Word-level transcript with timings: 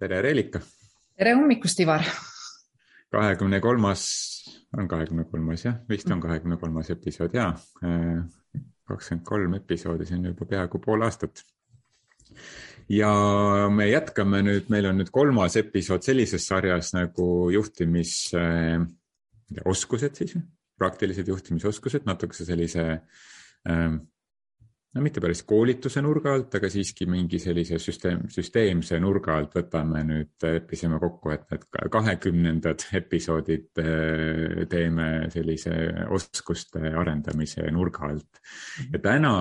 tere, 0.00 0.22
Reelika. 0.24 0.56
tere 1.18 1.34
hommikust, 1.36 1.80
Ivar. 1.84 2.04
kahekümne 3.12 3.58
kolmas, 3.60 4.02
on 4.78 4.88
kahekümne 4.88 5.24
kolmas 5.28 5.64
jah, 5.64 5.74
vist 5.88 6.10
on 6.10 6.20
kahekümne 6.22 6.56
kolmas 6.60 6.90
episood 6.94 7.34
ja 7.36 7.54
kakskümmend 8.88 9.26
kolm 9.26 9.54
episoodi, 9.58 10.06
see 10.08 10.18
on 10.18 10.24
juba 10.30 10.44
peaaegu 10.48 10.78
pool 10.82 11.00
aastat. 11.04 11.34
ja 12.88 13.10
me 13.70 13.90
jätkame 13.90 14.42
nüüd, 14.46 14.64
meil 14.72 14.86
on 14.88 14.96
nüüd 15.02 15.10
kolmas 15.12 15.56
episood 15.60 16.02
sellises 16.06 16.46
sarjas 16.48 16.94
nagu 16.96 17.50
juhtimisoskused 17.52 20.14
siis, 20.22 20.32
praktilised 20.80 21.28
juhtimisoskused, 21.28 22.02
natukese 22.08 22.44
sellise 22.48 22.84
äh, 23.68 24.00
no 24.94 25.02
mitte 25.04 25.22
päris 25.22 25.42
koolituse 25.46 26.02
nurga 26.02 26.32
alt, 26.34 26.54
aga 26.58 26.68
siiski 26.72 27.06
mingi 27.10 27.38
sellise 27.42 27.78
süsteem, 27.82 28.24
süsteemse 28.32 28.98
nurga 29.02 29.36
alt 29.38 29.54
võtame 29.54 30.02
nüüd, 30.08 30.32
leppisime 30.42 30.98
kokku, 31.02 31.30
et 31.34 31.44
need 31.52 31.66
kahekümnendad 31.94 32.86
episoodid 32.98 33.82
eh, 33.82 34.64
teeme 34.70 35.06
sellise 35.30 35.76
oskuste 36.10 36.82
arendamise 36.90 37.68
nurga 37.74 38.08
alt. 38.10 38.42
ja 38.90 39.02
täna 39.04 39.34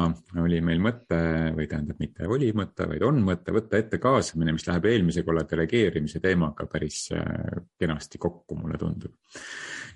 oli 0.44 0.62
meil 0.66 0.84
mõte 0.86 1.20
või 1.58 1.66
tähendab, 1.72 1.98
mitte 2.04 2.30
oli 2.30 2.52
mõte, 2.54 2.86
vaid 2.92 3.08
on 3.10 3.24
mõte 3.26 3.56
võtta 3.56 3.82
ette 3.82 3.98
kaasamine, 4.02 4.54
mis 4.54 4.70
läheb 4.70 4.86
eelmise 4.92 5.26
korra 5.26 5.48
delegeerimise 5.50 6.22
teemaga 6.22 6.70
päris 6.70 7.08
eh, 7.18 7.66
kenasti 7.80 8.22
kokku, 8.22 8.60
mulle 8.62 8.78
tundub 8.78 9.18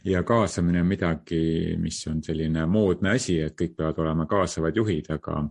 ja 0.03 0.23
kaasamine 0.23 0.81
on 0.81 0.87
midagi, 0.87 1.75
mis 1.79 2.01
on 2.07 2.23
selline 2.23 2.65
moodne 2.67 3.13
asi, 3.15 3.37
et 3.43 3.55
kõik 3.59 3.77
peavad 3.77 4.01
olema 4.03 4.25
kaasavad 4.29 4.75
juhid, 4.75 5.07
aga, 5.15 5.42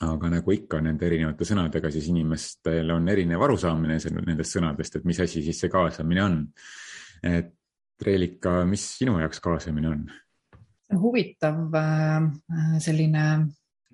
aga 0.00 0.30
nagu 0.32 0.52
ikka 0.54 0.80
nende 0.80 1.06
erinevate 1.06 1.44
sõnadega, 1.48 1.90
siis 1.92 2.08
inimestel 2.12 2.90
on 2.94 3.08
erinev 3.12 3.42
arusaamine 3.44 3.98
nendest 4.20 4.56
sõnadest, 4.56 4.96
et 4.96 5.08
mis 5.08 5.20
asi 5.20 5.42
siis 5.44 5.60
see 5.60 5.72
kaasamine 5.72 6.22
on. 6.24 6.42
et 7.22 7.56
Reelika, 8.00 8.62
mis 8.64 8.80
sinu 8.96 9.18
jaoks 9.20 9.42
kaasamine 9.44 9.88
on? 9.90 10.04
huvitav 11.00 11.74
äh, 11.76 12.24
selline 12.82 13.24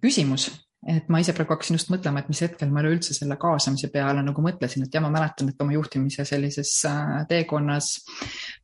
küsimus 0.01 0.47
et 0.87 1.09
ma 1.11 1.19
ise 1.21 1.35
praegu 1.35 1.55
hakkasin 1.55 1.77
just 1.79 1.91
mõtlema, 1.91 2.23
et 2.23 2.29
mis 2.31 2.41
hetkel 2.45 2.71
ma 2.71 2.83
üleüldse 2.83 3.15
selle 3.17 3.37
kaasamise 3.41 3.89
peale 3.93 4.23
nagu 4.23 4.43
mõtlesin, 4.43 4.85
et 4.87 4.95
ja 4.95 5.03
ma 5.03 5.11
mäletan, 5.13 5.51
et 5.51 5.63
oma 5.63 5.75
juhtimise 5.75 6.25
sellises 6.29 6.73
äh, 6.87 7.25
teekonnas 7.31 7.89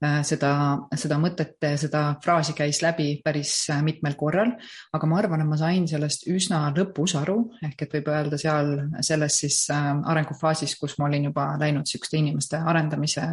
äh, 0.04 0.20
seda, 0.26 0.52
seda 0.98 1.18
mõtet, 1.22 1.56
seda 1.80 2.04
fraasi 2.22 2.54
käis 2.58 2.82
läbi 2.84 3.08
päris 3.24 3.54
äh, 3.74 3.82
mitmel 3.84 4.14
korral, 4.18 4.54
aga 4.94 5.10
ma 5.10 5.18
arvan, 5.18 5.42
et 5.42 5.50
ma 5.50 5.58
sain 5.58 5.88
sellest 5.90 6.28
üsna 6.30 6.62
lõpus 6.76 7.16
aru, 7.18 7.38
ehk 7.66 7.86
et 7.86 7.96
võib 7.98 8.12
öelda 8.14 8.38
seal 8.40 8.72
selles 9.02 9.40
siis 9.42 9.58
arengufaasis, 9.72 10.76
kus 10.78 10.96
ma 11.00 11.08
olin 11.08 11.30
juba 11.30 11.48
läinud 11.60 11.82
niisuguste 11.86 12.20
inimeste 12.20 12.60
arendamise 12.60 13.24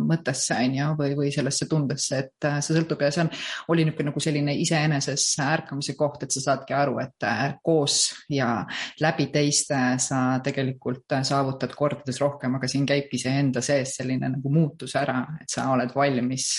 mõttesse, 0.00 0.56
on 0.56 0.78
ju, 0.78 0.88
või, 0.98 1.12
või 1.18 1.34
sellesse 1.34 1.68
tundesse, 1.68 2.24
et 2.24 2.48
see 2.64 2.76
sõltub. 2.76 3.02
Ja 3.04 3.12
see 3.12 3.26
on, 3.26 3.32
oli 3.74 3.84
niisugune 3.84 4.10
nagu 4.10 4.22
selline 4.22 4.54
iseeneses 4.62 5.26
ärkamise 5.44 5.94
koht, 5.98 6.24
et 6.24 6.32
sa 6.32 6.42
saadki 6.44 6.74
aru, 6.76 6.98
et 7.02 7.28
koos 7.66 8.00
ja 8.30 8.64
läbi 9.00 9.26
teiste 9.32 9.78
sa 9.98 10.20
tegelikult 10.44 11.16
saavutad 11.26 11.74
kordades 11.76 12.20
rohkem, 12.22 12.54
aga 12.58 12.68
siin 12.70 12.86
käibki 12.88 13.18
see 13.20 13.36
enda 13.42 13.62
sees 13.64 13.96
selline 14.00 14.30
nagu 14.36 14.52
muutus 14.52 14.96
ära, 15.00 15.22
et 15.40 15.50
sa 15.50 15.70
oled 15.74 15.94
valmis 15.94 16.50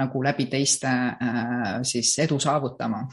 nagu 0.00 0.22
läbi 0.24 0.46
teiste 0.50 0.90
äh, 0.90 1.80
siis 1.86 2.16
edu 2.24 2.40
saavutama 2.40 3.04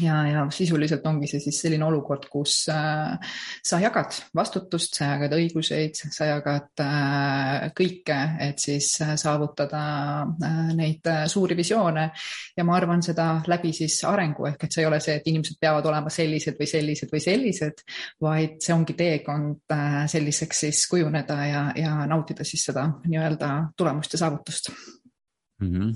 ja, 0.00 0.16
ja 0.28 0.44
sisuliselt 0.50 1.06
ongi 1.06 1.28
see 1.30 1.40
siis 1.40 1.58
selline 1.62 1.84
olukord, 1.86 2.26
kus 2.32 2.66
äh, 2.72 3.16
sa 3.64 3.78
jagad 3.80 4.16
vastutust, 4.36 4.98
sa 4.98 5.12
jagad 5.14 5.36
õiguseid, 5.38 5.96
sa 6.12 6.28
jagad 6.28 6.82
äh, 6.84 7.68
kõike, 7.76 8.18
et 8.48 8.60
siis 8.62 8.90
äh, 9.04 9.14
saavutada 9.20 9.82
äh, 10.22 10.58
neid 10.76 11.08
äh, 11.10 11.24
suuri 11.30 11.56
visioone. 11.56 12.10
ja 12.56 12.64
ma 12.64 12.76
arvan 12.76 13.02
seda 13.02 13.28
läbi 13.48 13.72
siis 13.76 13.98
arengu 14.04 14.46
ehk 14.50 14.64
et 14.64 14.72
see 14.72 14.84
ei 14.84 14.90
ole 14.90 15.00
see, 15.00 15.16
et 15.16 15.30
inimesed 15.30 15.58
peavad 15.60 15.86
olema 15.88 16.12
sellised 16.12 16.58
või 16.60 16.68
sellised 16.70 17.12
või 17.12 17.22
sellised, 17.24 17.82
vaid 18.22 18.60
see 18.62 18.74
ongi 18.76 18.96
teekond 18.98 19.72
äh, 19.72 20.04
selliseks 20.10 20.64
siis 20.66 20.84
kujuneda 20.90 21.40
ja, 21.46 21.64
ja 21.76 21.96
nautida 22.10 22.44
siis 22.44 22.68
seda 22.68 22.88
nii-öelda 23.06 23.52
tulemust 23.76 24.12
ja 24.12 24.24
saavutust. 24.26 24.72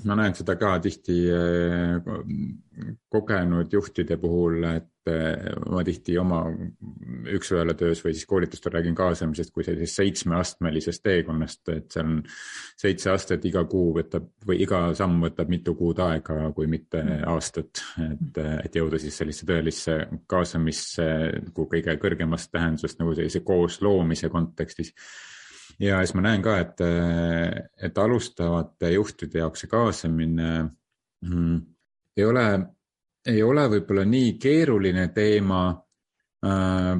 Ma 0.09 0.17
näen 0.17 0.33
seda 0.37 0.55
ka 0.57 0.79
tihti 0.81 1.17
äh, 1.29 1.99
kogenud 3.13 3.73
juhtide 3.73 4.17
puhul, 4.17 4.63
et 4.65 5.11
äh, 5.13 5.51
ma 5.69 5.83
tihti 5.85 6.15
oma 6.19 6.39
üks-ühele 7.29 7.75
töös 7.77 8.01
või 8.05 8.15
siis 8.17 8.25
koolitustel 8.31 8.73
räägin 8.73 8.97
kaasamisest 8.97 9.53
kui 9.53 9.67
sellisest 9.67 10.01
seitsmeastmelisest 10.01 11.05
teekonnast, 11.05 11.61
et 11.75 11.93
seal 11.93 12.09
on 12.09 12.23
seitse 12.81 13.13
astet, 13.13 13.45
iga 13.51 13.67
kuu 13.69 13.91
võtab 13.99 14.31
või 14.49 14.63
iga 14.65 14.81
samm 14.97 15.21
võtab 15.27 15.53
mitu 15.53 15.75
kuud 15.77 16.01
aega, 16.07 16.39
kui 16.57 16.71
mitte 16.71 17.03
mhm. 17.05 17.27
aastat, 17.29 17.85
et, 18.07 18.41
et 18.65 18.81
jõuda 18.81 19.01
siis 19.03 19.21
sellise 19.21 19.49
tõelisse 19.49 19.99
kaasamisse 20.31 21.11
kui 21.53 21.69
kõige 21.77 21.99
kõrgemast 22.01 22.49
tähendusest 22.57 23.03
nagu 23.03 23.13
sellise 23.19 23.45
koosloomise 23.45 24.33
kontekstis 24.33 24.95
ja 25.81 26.01
siis 26.05 26.15
ma 26.15 26.25
näen 26.29 26.43
ka, 26.45 26.59
et, 26.61 26.83
et 27.83 27.99
alustavate 27.99 28.93
juhtide 28.95 29.41
jaoks 29.45 29.65
see 29.65 29.71
kaasamine 29.71 30.51
mm, 31.25 31.61
ei 32.17 32.27
ole, 32.27 32.47
ei 33.27 33.43
ole 33.43 33.69
võib-olla 33.77 34.05
nii 34.09 34.35
keeruline 34.41 35.09
teema 35.17 35.63
äh, 36.45 36.93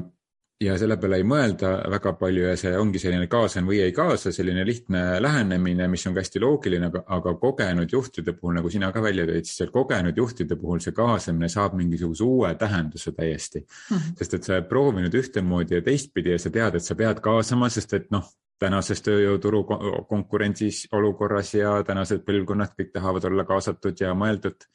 ja 0.61 0.75
selle 0.77 0.97
peale 1.01 1.17
ei 1.21 1.25
mõelda 1.25 1.71
väga 1.89 2.13
palju 2.19 2.43
ja 2.45 2.53
see 2.59 2.71
ongi 2.77 2.99
selline 3.01 3.25
kaasan 3.29 3.65
või 3.65 3.79
ei 3.81 3.93
kaasa, 3.95 4.33
selline 4.33 4.63
lihtne 4.67 5.03
lähenemine, 5.23 5.87
mis 5.89 6.05
on 6.07 6.13
ka 6.15 6.21
hästi 6.21 6.41
loogiline, 6.43 6.91
aga, 6.91 7.01
aga 7.17 7.33
kogenud 7.41 7.93
juhtide 7.93 8.35
puhul, 8.37 8.55
nagu 8.59 8.69
sina 8.73 8.91
ka 8.93 9.01
välja 9.03 9.25
tõid, 9.29 9.47
siis 9.47 9.61
seal 9.63 9.71
kogenud 9.73 10.17
juhtide 10.17 10.57
puhul 10.61 10.83
see 10.83 10.93
kaasamine 10.97 11.49
saab 11.49 11.77
mingisuguse 11.79 12.25
uue 12.27 12.53
tähenduse 12.61 13.13
täiesti 13.17 13.63
mm. 13.63 13.97
-hmm. 13.97 14.19
sest 14.19 14.37
et 14.37 14.43
sa 14.43 14.53
oled 14.57 14.69
proovinud 14.69 15.17
ühtemoodi 15.23 15.79
ja 15.79 15.81
teistpidi 15.81 16.35
ja 16.35 16.39
sa 16.39 16.53
tead, 16.53 16.77
et 16.77 16.85
sa 16.85 16.95
pead 16.95 17.23
kaasama, 17.25 17.69
sest 17.69 17.93
et 17.97 18.11
noh, 18.13 18.29
tänases 18.61 19.01
tööjõuturu 19.05 19.63
konkurentsis 20.09 20.83
olukorras 20.93 21.53
ja 21.57 21.73
tänased 21.87 22.21
põlvkonnad 22.27 22.75
kõik 22.77 22.91
tahavad 22.93 23.25
olla 23.29 23.45
kaasatud 23.49 23.97
ja 24.01 24.13
mõeldud, 24.17 24.67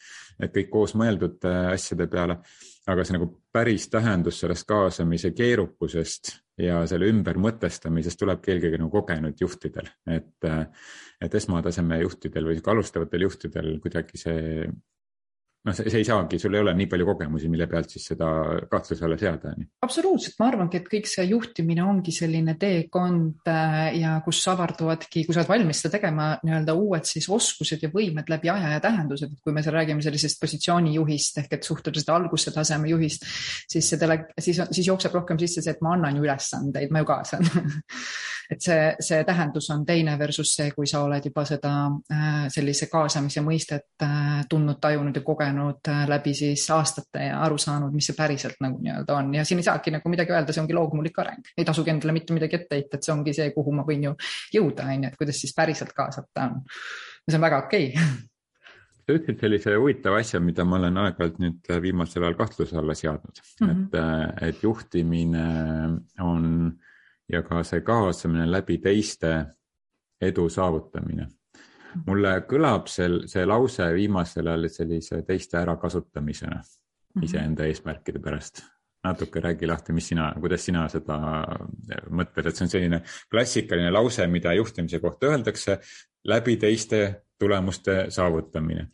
et 0.43 0.55
kõik 0.55 0.73
koos 0.73 0.97
mõeldud 0.99 1.47
äh, 1.47 1.71
asjade 1.77 2.09
peale. 2.11 2.41
aga 2.87 3.03
see 3.03 3.17
nagu 3.17 3.27
päris 3.53 3.89
tähendus 3.91 4.37
sellest 4.41 4.67
kaasamise 4.69 5.33
keerukusest 5.35 6.37
ja 6.63 6.85
selle 6.87 7.09
ümbermõtestamisest 7.11 8.21
tulebki 8.21 8.53
eelkõige 8.53 8.79
nagu 8.79 8.91
kogenud 8.91 9.41
juhtidel, 9.41 9.89
et, 10.07 10.45
äh, 10.45 10.67
et 11.21 11.35
esmataseme 11.35 12.01
juhtidel 12.03 12.47
või 12.51 12.61
alustavatel 12.75 13.27
juhtidel 13.27 13.73
kuidagi 13.83 14.23
see 14.23 14.69
noh, 15.67 15.75
see, 15.75 15.91
ei 15.99 16.07
saagi, 16.07 16.39
sul 16.41 16.55
ei 16.55 16.63
ole 16.63 16.75
nii 16.79 16.89
palju 16.91 17.07
kogemusi, 17.09 17.49
mille 17.51 17.67
pealt 17.71 17.91
siis 17.93 18.07
seda 18.13 18.29
kahtluse 18.71 19.05
alla 19.07 19.19
seada. 19.21 19.53
absoluutselt, 19.83 20.37
ma 20.41 20.51
arvangi, 20.51 20.81
et 20.81 20.89
kõik 20.91 21.11
see 21.11 21.27
juhtimine 21.31 21.83
ongi 21.85 22.15
selline 22.15 22.57
teekond 22.61 23.51
äh, 23.51 23.97
ja 24.01 24.17
kus 24.25 24.43
avarduvadki, 24.53 25.25
kui 25.27 25.35
sa 25.35 25.43
oled 25.43 25.53
valmis 25.53 25.83
seda 25.83 25.97
tegema, 25.97 26.29
nii-öelda 26.47 26.77
uued 26.79 27.09
siis 27.09 27.29
oskused 27.33 27.83
ja 27.83 27.91
võimed 27.93 28.31
läbi 28.33 28.53
aja 28.53 28.77
ja 28.77 28.85
tähendused, 28.85 29.35
et 29.35 29.43
kui 29.43 29.57
me 29.57 29.65
seal 29.67 29.77
räägime 29.79 30.05
sellisest 30.05 30.41
positsioonijuhist 30.43 31.43
ehk 31.43 31.59
et 31.59 31.67
suhteliselt 31.67 32.15
alguse 32.15 32.55
taseme 32.55 32.93
juhist, 32.93 33.27
siis 33.71 33.91
see 33.91 34.01
tele, 34.01 34.23
siis, 34.39 34.63
siis 34.71 34.87
jookseb 34.87 35.19
rohkem 35.19 35.41
sisse 35.43 35.65
see, 35.65 35.75
et 35.75 35.85
ma 35.85 35.97
annan 35.97 36.19
ju 36.19 36.27
ülesandeid, 36.27 36.95
ma 36.95 37.03
ju 37.03 37.11
kaasan 37.11 37.47
et 38.51 38.63
see, 38.63 38.83
see 39.03 39.25
tähendus 39.27 39.69
on 39.75 39.85
teine 39.87 40.15
versus 40.19 40.53
see, 40.57 40.71
kui 40.75 40.87
sa 40.87 41.03
oled 41.07 41.25
juba 41.27 41.45
seda 41.49 41.73
äh, 42.13 42.37
sellise 42.53 42.89
kaasamise 42.91 43.43
mõistet 43.45 44.05
äh, 44.07 44.45
tundnud, 44.51 44.79
tajunud 44.83 45.17
ja 45.17 45.25
kogenud 45.27 45.91
äh, 45.91 46.05
läbi 46.11 46.35
siis 46.37 46.67
aastate 46.75 47.27
ja 47.31 47.41
aru 47.47 47.59
saanud, 47.59 47.95
mis 47.95 48.11
see 48.11 48.19
päriselt 48.19 48.63
nagu 48.63 48.79
nii-öelda 48.83 49.19
on 49.19 49.35
ja 49.39 49.45
siin 49.49 49.63
ei 49.63 49.67
saagi 49.67 49.95
nagu 49.95 50.13
midagi 50.13 50.35
öelda, 50.35 50.55
see 50.55 50.63
ongi 50.63 50.79
loomulik 50.79 51.19
areng, 51.23 51.53
ei 51.57 51.67
tasugi 51.67 51.95
endale 51.95 52.15
mitte 52.17 52.37
midagi 52.37 52.61
ette 52.61 52.79
heita, 52.79 53.01
et 53.01 53.09
see 53.09 53.15
ongi 53.17 53.35
see, 53.37 53.51
kuhu 53.57 53.75
ma 53.75 53.87
võin 53.89 54.09
ju 54.11 54.15
jõuda, 54.55 54.87
on 54.87 55.05
ju, 55.07 55.11
et 55.11 55.19
kuidas 55.19 55.43
siis 55.43 55.55
päriselt 55.57 55.93
kaasata 55.97 56.49
on. 56.49 56.65
see 57.27 57.39
on 57.39 57.47
väga 57.49 57.63
okei 57.67 57.93
okay. 57.93 58.17
sa 59.07 59.19
ütlesid 59.19 59.43
sellise 59.43 59.75
huvitava 59.75 60.23
asja, 60.23 60.41
mida 60.43 60.65
ma 60.67 60.79
olen 60.79 61.03
aeg-ajalt 61.03 61.43
nüüd 61.43 61.71
viimasel 61.83 62.27
ajal 62.27 62.39
kahtluse 62.39 62.79
alla 62.79 62.95
seadnud 62.95 63.43
mm, 63.43 63.69
-hmm. 63.69 63.87
et, 63.87 64.49
et 64.51 64.63
juhtimine 64.63 65.47
on 66.23 66.51
ja 67.33 67.43
ka 67.43 67.63
see 67.63 67.81
kaasamine 67.81 68.51
läbi 68.51 68.79
teiste 68.79 69.33
edu 70.21 70.49
saavutamine 70.49 71.29
mulle 72.07 72.33
kõlab 72.49 72.91
see, 72.93 73.23
see 73.31 73.45
lause 73.47 73.87
viimasel 73.95 74.51
ajal 74.53 74.69
sellise 74.69 75.23
teiste 75.27 75.59
ärakasutamisena 75.59 76.61
-hmm. 77.17 77.25
iseenda 77.25 77.67
eesmärkide 77.67 78.19
pärast. 78.19 78.63
natuke 79.07 79.41
räägi 79.41 79.67
lahti, 79.67 79.93
mis 79.93 80.09
sina, 80.09 80.33
kuidas 80.41 80.65
sina 80.65 80.89
seda 80.89 81.17
mõtled, 82.11 82.49
et 82.49 82.57
see 82.57 82.65
on 82.65 82.71
selline 82.71 82.99
klassikaline 83.31 83.91
lause, 83.95 84.27
mida 84.27 84.51
juhtimise 84.53 84.99
kohta 84.99 85.29
öeldakse 85.31 85.79
läbi 86.25 86.57
teiste 86.57 87.23
tulemuste 87.39 88.07
saavutamine 88.09 88.89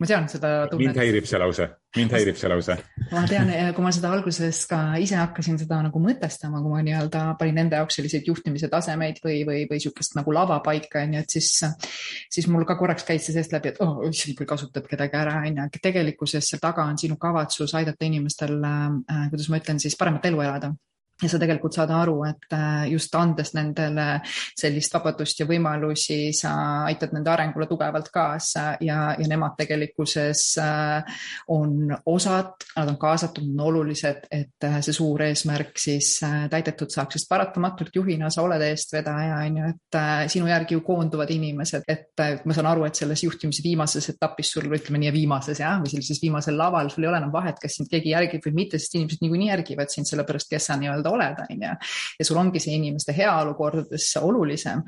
ma 0.00 0.08
tean 0.08 0.26
seda 0.32 0.50
tunnet. 0.70 0.88
mind 0.88 0.98
häirib 1.00 1.26
see 1.28 1.38
lause, 1.40 1.66
mind 1.96 2.14
häirib 2.16 2.38
see 2.40 2.50
lause. 2.50 2.76
ma 3.12 3.22
tean, 3.28 3.50
kui 3.76 3.84
ma 3.84 3.92
seda 3.92 4.12
alguses 4.16 4.62
ka 4.70 4.80
ise 5.02 5.18
hakkasin 5.20 5.60
seda 5.60 5.80
nagu 5.84 6.02
mõtestama, 6.02 6.62
kui 6.64 6.72
ma 6.72 6.82
nii-öelda 6.86 7.24
panin 7.40 7.62
enda 7.66 7.82
jaoks 7.82 8.00
selliseid 8.00 8.28
juhtimise 8.30 8.70
tasemeid 8.72 9.20
või, 9.24 9.42
või, 9.48 9.64
või 9.70 9.82
sihukest 9.84 10.16
nagu 10.18 10.34
lavapaika, 10.34 11.04
onju, 11.04 11.24
et 11.24 11.36
siis, 11.36 11.52
siis 12.32 12.48
mul 12.52 12.64
ka 12.68 12.78
korraks 12.80 13.04
käis 13.08 13.28
see 13.28 13.36
seest 13.36 13.52
läbi, 13.56 13.74
et 13.74 13.82
oh, 13.84 14.00
issand, 14.08 14.38
kui 14.38 14.48
kasutad 14.48 14.88
kedagi 14.88 15.20
ära, 15.20 15.40
onju. 15.44 15.68
tegelikkuses 15.80 16.52
seal 16.52 16.62
taga 16.62 16.88
on 16.88 17.00
sinu 17.00 17.20
kavatsus 17.20 17.76
aidata 17.78 18.08
inimestel 18.08 18.56
äh,, 18.60 19.26
kuidas 19.32 19.52
ma 19.52 19.60
ütlen 19.60 19.82
siis, 19.82 19.98
paremat 20.00 20.32
elu 20.32 20.48
elada 20.48 20.74
ja 21.22 21.28
sa 21.28 21.38
tegelikult 21.40 21.76
saad 21.76 21.90
aru, 21.94 22.16
et 22.28 22.54
äh, 22.56 22.86
just 22.92 23.14
andes 23.18 23.52
nendele 23.56 24.06
sellist 24.26 24.94
vabadust 24.94 25.42
ja 25.42 25.46
võimalusi, 25.48 26.32
sa 26.36 26.52
aitad 26.88 27.14
nende 27.16 27.32
arengule 27.32 27.68
tugevalt 27.70 28.08
kaasa 28.12 28.74
ja, 28.84 29.00
ja 29.18 29.28
nemad 29.28 29.56
tegelikkuses 29.58 30.44
äh, 30.62 31.20
on 31.52 31.92
osad, 32.08 32.54
nad 32.76 32.92
on 32.92 32.98
kaasatud, 33.00 33.44
on 33.52 33.64
olulised, 33.68 34.26
et 34.30 34.68
äh, 34.68 34.78
see 34.84 34.96
suur 34.96 35.26
eesmärk 35.26 35.78
siis 35.80 36.16
täidetud 36.50 36.92
saaks, 36.92 37.18
sest 37.18 37.30
paratamatult 37.30 37.94
juhina 38.00 38.30
sa 38.32 38.44
oled 38.46 38.62
eestvedaja, 38.64 39.42
on 39.44 39.60
ju, 39.60 39.74
et 39.74 40.00
sinu 40.32 40.48
järgi 40.50 40.76
ju 40.76 40.84
koonduvad 40.86 41.30
inimesed, 41.34 41.84
et 41.90 42.24
ma 42.46 42.56
saan 42.56 42.70
aru, 42.70 42.86
et 42.88 42.98
selles 42.98 43.24
juhtimise 43.24 43.64
viimases 43.64 44.10
etapis 44.14 44.52
sul, 44.54 44.68
ütleme 44.70 45.02
nii, 45.02 45.12
viimases 45.14 45.60
jah, 45.60 45.78
või 45.82 45.92
sellises 45.92 46.20
viimasel 46.22 46.56
laval, 46.58 46.90
sul 46.92 47.04
ei 47.04 47.10
ole 47.12 47.20
enam 47.20 47.32
vahet, 47.34 47.60
kas 47.60 47.76
sind 47.78 47.90
keegi 47.92 48.14
järgib 48.14 48.44
või 48.46 48.56
mitte, 48.62 48.80
sest 48.80 48.96
inimesed 48.96 49.24
niikuinii 49.24 49.50
järgivad 49.50 49.92
sind 49.92 50.08
sellepärast, 50.08 50.50
kes 50.50 50.70
sa 50.70 50.78
nii-öelda 50.80 51.09
nii-öelda 51.10 51.42
oled, 51.46 51.50
on 51.50 51.62
ju. 51.62 51.74
ja 52.18 52.24
sul 52.24 52.36
ongi 52.36 52.60
see 52.60 52.74
inimeste 52.74 53.14
heaolu 53.16 53.54
kordades 53.54 54.16
olulisem. 54.20 54.82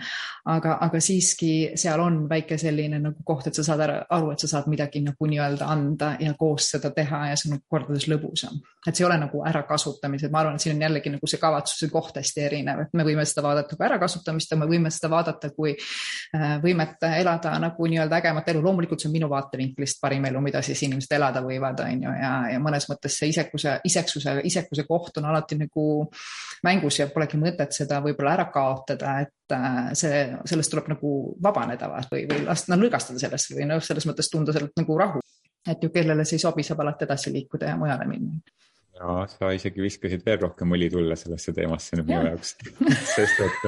aga, 0.44 0.78
aga 0.80 1.00
siiski 1.00 1.72
seal 1.78 2.00
on 2.00 2.28
väike 2.28 2.58
selline 2.58 2.98
nagu 2.98 3.24
koht, 3.24 3.46
et 3.46 3.54
sa 3.54 3.64
saad 3.64 3.82
aru, 3.86 4.32
et 4.32 4.42
sa 4.42 4.48
saad 4.48 4.69
midagi 4.70 5.02
nagu 5.04 5.26
nii-öelda 5.26 5.69
anda 5.70 6.16
ja 6.20 6.34
koos 6.38 6.70
seda 6.74 6.90
teha 6.90 7.28
ja 7.30 7.36
see 7.36 7.52
on 7.52 7.62
kordades 7.69 8.08
lõbusam. 8.10 8.60
et 8.86 8.96
see 8.96 9.04
ei 9.04 9.06
ole 9.06 9.19
nagu 9.20 9.42
ärakasutamised, 9.46 10.30
ma 10.30 10.40
arvan, 10.42 10.56
et 10.58 10.64
siin 10.64 10.74
on 10.76 10.82
jällegi 10.82 11.12
nagu 11.14 11.26
see 11.30 11.38
kavatsuse 11.38 11.88
koht 11.92 12.16
hästi 12.19 12.42
erinev, 12.48 12.80
et 12.86 12.96
me 12.98 13.06
võime 13.06 13.25
seda 13.28 13.44
vaadata 13.46 13.76
kui 13.76 13.86
ärakasutamist 13.86 14.50
ja 14.50 14.58
me 14.58 14.66
võime 14.66 14.90
seda 14.90 15.10
vaadata 15.12 15.52
kui 15.54 15.75
äh, 15.76 16.56
võimet 16.62 17.06
elada 17.12 17.54
nagu 17.62 17.86
nii-öelda 17.86 18.18
ägemat 18.18 18.48
elu. 18.50 18.62
loomulikult 18.62 19.00
see 19.00 19.10
on 19.10 19.14
minu 19.14 19.30
vaatevinklist 19.30 20.00
parim 20.02 20.25
elu, 20.26 20.40
mida 20.42 20.62
siis 20.66 20.82
inimesed 20.82 21.14
elada 21.14 21.42
võivad, 21.44 21.80
on 21.84 22.02
ju, 22.08 22.16
ja, 22.18 22.32
ja 22.54 22.62
mõnes 22.62 22.88
mõttes 22.90 23.18
see 23.18 23.30
isekuse, 23.30 23.78
iseksuse, 23.86 24.40
isekuse 24.50 24.86
koht 24.88 25.22
on 25.22 25.30
alati 25.30 25.58
nagu 25.60 25.86
mängus 26.67 26.99
ja 27.00 27.09
polegi 27.12 27.41
mõtet 27.41 27.75
seda 27.76 28.00
võib-olla 28.05 28.37
ära 28.37 28.49
kaotada, 28.55 29.19
et 29.25 29.56
äh, 29.56 29.93
see, 29.99 30.25
sellest 30.49 30.73
tuleb 30.73 30.91
nagu 30.94 31.12
vabaneda 31.43 31.91
või, 32.11 32.26
või 32.31 32.43
lasta 32.47 32.75
no, 32.75 32.82
lõõgastada 32.85 33.23
sellest 33.23 33.55
või 33.56 33.69
noh, 33.70 33.82
selles 33.85 34.09
mõttes 34.09 34.31
tunda 34.32 34.55
sealt 34.55 34.76
nagu 34.79 34.99
rahu. 34.99 35.23
et 35.69 35.82
ju 35.82 35.91
kellele 35.94 36.25
see 36.25 36.41
ei 36.41 36.43
sobi, 36.43 36.62
saab 36.67 36.81
alati 36.82 37.06
edasi 37.06 37.32
liikuda 37.32 37.73
ja 37.73 37.79
mujale 37.79 38.06
minna 38.11 38.41
ja 39.02 39.26
sa 39.31 39.50
isegi 39.54 39.82
viskasid 39.82 40.22
veel 40.26 40.38
rohkem 40.44 40.75
õli 40.76 40.88
tulle 40.93 41.16
sellesse 41.19 41.54
teemasse 41.56 41.99
nüüd 41.99 42.08
minu 42.10 42.31
jaoks 42.31 42.54
sest 43.12 43.43
et, 43.43 43.66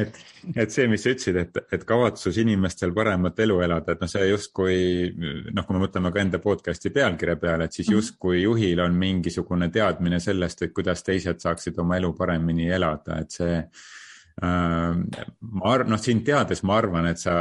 et, 0.00 0.20
et 0.64 0.74
see, 0.74 0.88
mis 0.90 1.04
sa 1.04 1.14
ütlesid, 1.14 1.38
et, 1.44 1.62
et 1.76 1.86
kavatsus 1.86 2.40
inimestel 2.42 2.94
paremat 2.96 3.38
elu 3.46 3.60
elada, 3.68 3.94
et 3.94 4.02
noh, 4.02 4.10
see 4.10 4.26
justkui 4.32 4.76
noh, 5.14 5.66
kui 5.66 5.78
me 5.78 5.84
mõtleme 5.84 6.12
ka 6.12 6.22
enda 6.24 6.42
podcast'i 6.42 6.92
pealkirja 6.94 7.38
peale, 7.40 7.68
et 7.68 7.78
siis 7.78 7.88
mhm. 7.88 7.98
justkui 8.00 8.42
juhil 8.42 8.82
on 8.82 8.98
mingisugune 8.98 9.70
teadmine 9.72 10.20
sellest, 10.22 10.66
et 10.66 10.74
kuidas 10.74 11.06
teised 11.06 11.42
saaksid 11.42 11.78
oma 11.82 12.00
elu 12.00 12.12
paremini 12.18 12.70
elada, 12.72 13.22
et 13.22 13.40
see 13.40 13.58
Äh, 13.62 14.01
ma 14.40 15.72
arvan, 15.74 15.90
noh, 15.92 16.00
sind 16.00 16.24
teades 16.24 16.62
ma 16.64 16.78
arvan, 16.80 17.06
et 17.10 17.20
sa, 17.20 17.34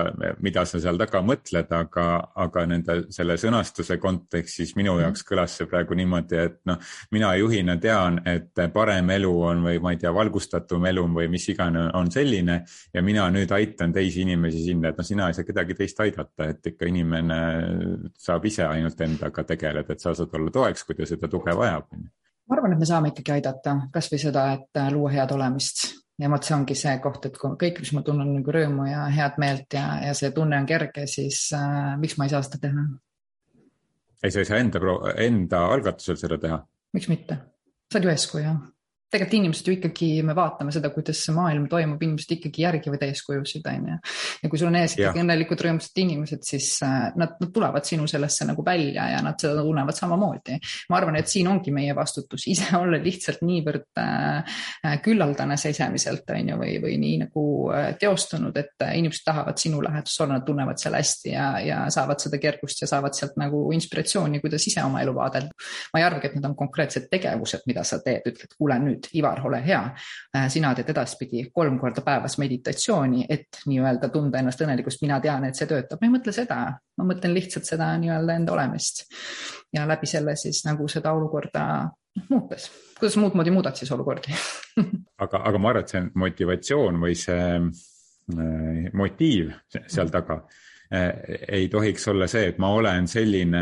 mida 0.43 0.65
sa 0.67 0.79
seal 0.81 0.99
taga 0.99 1.21
mõtled, 1.23 1.71
aga, 1.71 2.07
aga 2.43 2.65
nende 2.67 2.97
selle 3.13 3.37
sõnastuse 3.39 3.97
kontekstis 4.01 4.75
minu 4.75 4.95
mhm. 4.97 5.05
jaoks 5.05 5.23
kõlas 5.27 5.55
see 5.57 5.69
praegu 5.71 5.95
niimoodi, 5.97 6.39
et 6.41 6.59
noh, 6.69 6.79
mina 7.15 7.31
juhina 7.39 7.77
tean, 7.81 8.19
et 8.27 8.59
parem 8.73 9.09
elu 9.15 9.31
on 9.51 9.63
või 9.67 9.79
ma 9.83 9.95
ei 9.95 10.01
tea, 10.01 10.11
valgustatum 10.15 10.85
elu 10.91 11.07
või 11.15 11.29
mis 11.31 11.47
iganes 11.53 11.91
on 11.97 12.11
selline 12.11 12.61
ja 12.93 13.03
mina 13.05 13.29
nüüd 13.33 13.51
aitan 13.55 13.93
teisi 13.95 14.25
inimesi 14.25 14.65
sinna, 14.67 14.91
et 14.91 14.99
noh, 14.99 15.07
sina 15.07 15.29
ei 15.29 15.37
saa 15.37 15.47
kedagi 15.47 15.77
teist 15.77 15.99
aidata, 16.03 16.51
et 16.51 16.73
ikka 16.73 16.89
inimene 16.91 17.39
saab 18.19 18.45
ise 18.49 18.67
ainult 18.67 18.99
endaga 19.01 19.45
tegeleda, 19.47 19.95
et 19.95 20.03
sa 20.03 20.15
saad 20.17 20.35
olla 20.37 20.51
toeks, 20.51 20.83
kui 20.85 20.99
ta 20.99 21.07
seda 21.07 21.31
tuge 21.31 21.55
vajab. 21.55 21.87
ma 22.51 22.57
arvan, 22.57 22.75
et 22.75 22.83
me 22.83 22.85
saame 22.85 23.13
ikkagi 23.13 23.37
aidata 23.37 23.77
kasvõi 23.93 24.19
seda, 24.19 24.45
et 24.57 24.85
luua 24.91 25.15
head 25.15 25.31
olemist 25.31 26.00
ja 26.19 26.29
vot 26.31 26.43
see 26.45 26.55
ongi 26.55 26.75
see 26.77 26.97
koht, 27.03 27.25
et 27.29 27.37
kui 27.37 27.55
kõik, 27.63 27.79
mis 27.83 27.93
ma 27.95 28.03
tunnen 28.07 28.33
nagu 28.35 28.55
rõõmu 28.57 28.89
ja 28.89 29.05
head 29.13 29.39
meelt 29.41 29.77
ja, 29.77 29.85
ja 30.05 30.17
see 30.17 30.33
tunne 30.35 30.59
on 30.59 30.67
kerge, 30.69 31.07
siis 31.09 31.47
äh, 31.57 31.95
miks 32.01 32.17
ma 32.17 32.27
ei 32.27 32.35
saa 32.35 32.43
seda 32.47 32.61
teha? 32.67 32.85
ei, 34.23 34.29
sa 34.31 34.43
ei 34.43 34.49
saa 34.49 34.61
enda, 34.61 34.83
enda 35.23 35.65
algatusel 35.71 36.19
seda 36.19 36.37
teha? 36.41 36.61
miks 36.97 37.09
mitte? 37.11 37.39
sa 37.91 37.99
oled 37.99 38.09
ju 38.09 38.15
eeskuju 38.15 38.55
tegelikult 39.11 39.37
inimesed 39.41 39.67
ju 39.67 39.75
ikkagi, 39.75 40.09
me 40.25 40.35
vaatame 40.37 40.71
seda, 40.73 40.89
kuidas 40.93 41.19
see 41.25 41.35
maailm 41.35 41.67
toimub, 41.71 42.01
inimesed 42.01 42.31
ikkagi 42.37 42.63
järgivad 42.63 43.03
eeskujusid, 43.09 43.67
on 43.67 43.89
ju. 43.91 43.97
ja 44.43 44.51
kui 44.51 44.59
sul 44.61 44.69
on 44.69 44.77
ees 44.79 44.95
ikkagi 44.95 45.23
õnnelikud, 45.23 45.63
rõõmsad 45.65 46.01
inimesed, 46.03 46.43
siis 46.47 46.69
äh, 46.87 47.09
nad, 47.19 47.35
nad 47.41 47.51
tulevad 47.53 47.87
sinu 47.87 48.07
sellesse 48.09 48.47
nagu 48.47 48.63
välja 48.65 49.09
ja 49.11 49.19
nad 49.23 49.39
seda 49.41 49.65
tunnevad 49.65 49.97
samamoodi. 49.97 50.57
ma 50.89 50.99
arvan, 50.99 51.19
et 51.19 51.31
siin 51.31 51.49
ongi 51.51 51.73
meie 51.75 51.95
vastutus 51.97 52.47
ise 52.53 52.69
olla 52.79 52.99
lihtsalt 53.03 53.43
niivõrd 53.47 53.99
äh, 53.99 54.55
äh, 54.87 54.97
küllaldane 55.03 55.57
sisemiselt, 55.59 56.29
on 56.31 56.53
ju, 56.53 56.59
või, 56.61 56.77
või 56.83 56.97
nii 57.01 57.19
nagu 57.25 57.45
teostunud, 57.99 58.55
et 58.57 58.87
inimesed 58.95 59.25
tahavad 59.27 59.59
sinu 59.59 59.81
läheduses 59.83 60.23
olla, 60.23 60.37
nad 60.37 60.47
tunnevad 60.47 60.79
seal 60.79 60.95
hästi 60.95 61.33
ja, 61.33 61.47
ja 61.65 61.81
saavad 61.93 62.23
seda 62.23 62.39
kergust 62.41 62.81
ja 62.83 62.87
saavad 62.89 63.15
sealt 63.17 63.35
nagu 63.41 63.63
inspiratsiooni, 63.75 64.39
kuidas 64.43 64.65
ise 64.71 64.83
oma 64.85 65.03
elu 65.03 65.13
vaadelda. 65.15 65.69
ma 65.93 66.01
ei 66.01 66.07
arvagi, 66.07 66.29
et 66.29 66.37
need 66.37 66.47
on 66.47 66.55
konkreetsed 66.57 67.09
tegevused, 67.11 67.67
mida 67.67 67.83
sa 67.87 67.99
teed, 68.03 68.25
ütled, 68.31 68.55
kuule 68.57 68.79
nüüd 68.81 69.00
nüüd, 69.01 69.15
Ivar, 69.17 69.41
ole 69.45 69.61
hea. 69.65 69.81
Äh, 70.35 70.47
sina 70.49 70.73
teed 70.75 70.89
edaspidi 70.89 71.49
kolm 71.53 71.79
korda 71.79 72.01
päevas 72.01 72.37
meditatsiooni, 72.37 73.25
et 73.29 73.61
nii-öelda 73.65 74.09
tunda 74.09 74.39
ennast 74.39 74.61
õnnelikust, 74.61 75.01
mina 75.01 75.19
tean, 75.21 75.45
et 75.45 75.55
see 75.55 75.67
töötab, 75.67 76.01
ma 76.01 76.07
ei 76.07 76.13
mõtle 76.15 76.33
seda, 76.35 76.59
ma 76.97 77.07
mõtlen 77.07 77.33
lihtsalt 77.35 77.65
seda 77.65 77.91
nii-öelda 77.97 78.35
enda 78.35 78.53
olemist. 78.53 79.07
ja 79.73 79.85
läbi 79.87 80.05
selle 80.05 80.35
siis 80.35 80.65
nagu 80.65 80.87
seda 80.91 81.13
olukorda 81.15 81.61
noh, 81.87 82.25
muutes, 82.29 82.65
kuidas 82.99 83.15
muud 83.17 83.37
moodi 83.39 83.51
muudad 83.51 83.75
siis 83.75 83.91
olukordi? 83.91 84.33
Aga, 85.23 85.43
aga 85.45 85.57
ma 85.59 85.69
arvan, 85.69 85.85
et 85.85 85.93
see 85.93 86.01
motivatsioon 86.15 86.99
või 86.99 87.15
see 87.15 87.47
äh, 87.61 88.91
motiiv 88.93 89.53
seal 89.87 90.11
taga. 90.11 90.41
Äh, 90.41 90.70
ei 90.91 91.69
tohiks 91.71 92.07
olla 92.11 92.27
see, 92.27 92.49
et 92.51 92.57
ma 92.59 92.73
olen 92.75 93.07
selline 93.07 93.61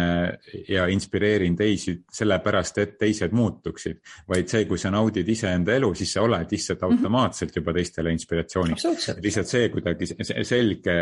ja 0.70 0.88
inspireerin 0.90 1.56
teisi 1.56 1.94
sellepärast, 2.12 2.78
et 2.82 2.96
teised 2.98 3.36
muutuksid, 3.38 4.00
vaid 4.30 4.50
see, 4.50 4.66
kui 4.70 4.82
sa 4.82 4.90
naudid 4.94 5.30
iseenda 5.30 5.76
elu, 5.78 5.92
siis 5.98 6.16
sa 6.16 6.24
oled 6.26 6.50
lihtsalt 6.50 6.82
mhm. 6.82 6.98
automaatselt 6.98 7.56
juba 7.56 7.74
teistele 7.78 8.14
inspiratsiooniks. 8.16 8.88
lihtsalt 9.22 9.52
see 9.52 9.70
kuidagi 9.74 10.10
selge, 10.10 10.96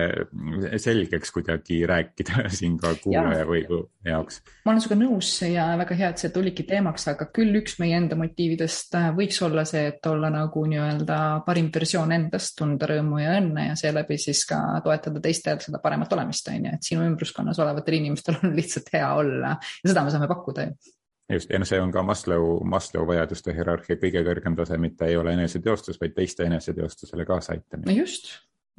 selgeks 0.84 1.32
kuidagi 1.32 1.80
rääkida 1.88 2.48
siin 2.60 2.76
ka 2.82 2.92
kuulaja 3.04 3.46
ja. 3.46 3.48
või 3.48 3.64
jaoks. 4.08 4.42
ma 4.66 4.74
olen 4.74 4.84
sinuga 4.84 5.00
nõus 5.06 5.32
ja 5.48 5.70
väga 5.80 5.98
hea, 6.02 6.12
et 6.12 6.26
see 6.26 6.34
tuligi 6.36 6.68
teemaks, 6.68 7.08
aga 7.14 7.30
küll 7.34 7.56
üks 7.62 7.78
meie 7.80 7.96
enda 8.02 8.20
motiividest 8.20 9.00
äh, 9.00 9.10
võiks 9.16 9.40
olla 9.48 9.64
see, 9.70 9.86
et 9.94 10.12
olla 10.12 10.32
nagu 10.34 10.66
nii-öelda 10.68 11.22
parim 11.48 11.72
versioon 11.74 12.12
endast, 12.16 12.58
tunda 12.60 12.90
rõõmu 12.90 13.24
ja 13.24 13.38
õnne 13.40 13.70
ja 13.70 13.80
seeläbi 13.80 14.20
siis 14.22 14.44
ka 14.50 14.60
toetada 14.84 15.24
teistel 15.24 15.64
seda 15.64 15.80
paremat 15.84 16.17
olemist, 16.18 16.50
on 16.52 16.68
ju, 16.68 16.76
et 16.76 16.92
sinu 16.92 17.06
ümbruskonnas 17.08 17.60
olevatel 17.64 18.00
inimestel 18.00 18.40
on 18.42 18.56
lihtsalt 18.58 18.90
hea 18.94 19.10
olla. 19.22 19.56
Ja 19.84 19.92
seda 19.92 20.06
me 20.06 20.14
saame 20.14 20.30
pakkuda 20.32 20.68
ju. 20.68 20.94
Just, 21.34 21.50
ja 21.52 21.60
noh, 21.60 21.68
see 21.68 21.80
on 21.84 21.92
ka 21.92 22.04
Maslow, 22.08 22.62
Maslow 22.64 23.08
vajaduste 23.08 23.52
hierarhia 23.56 23.98
kõige 24.00 24.22
kõrgem 24.24 24.56
tase, 24.56 24.78
mitte 24.80 25.10
ei 25.10 25.18
ole 25.20 25.34
eneseteostus, 25.36 26.00
vaid 26.00 26.16
teiste 26.16 26.48
eneseteostusele 26.48 27.26
kaasaaitamine. 27.28 27.90
no 27.90 27.96
just, 27.98 28.30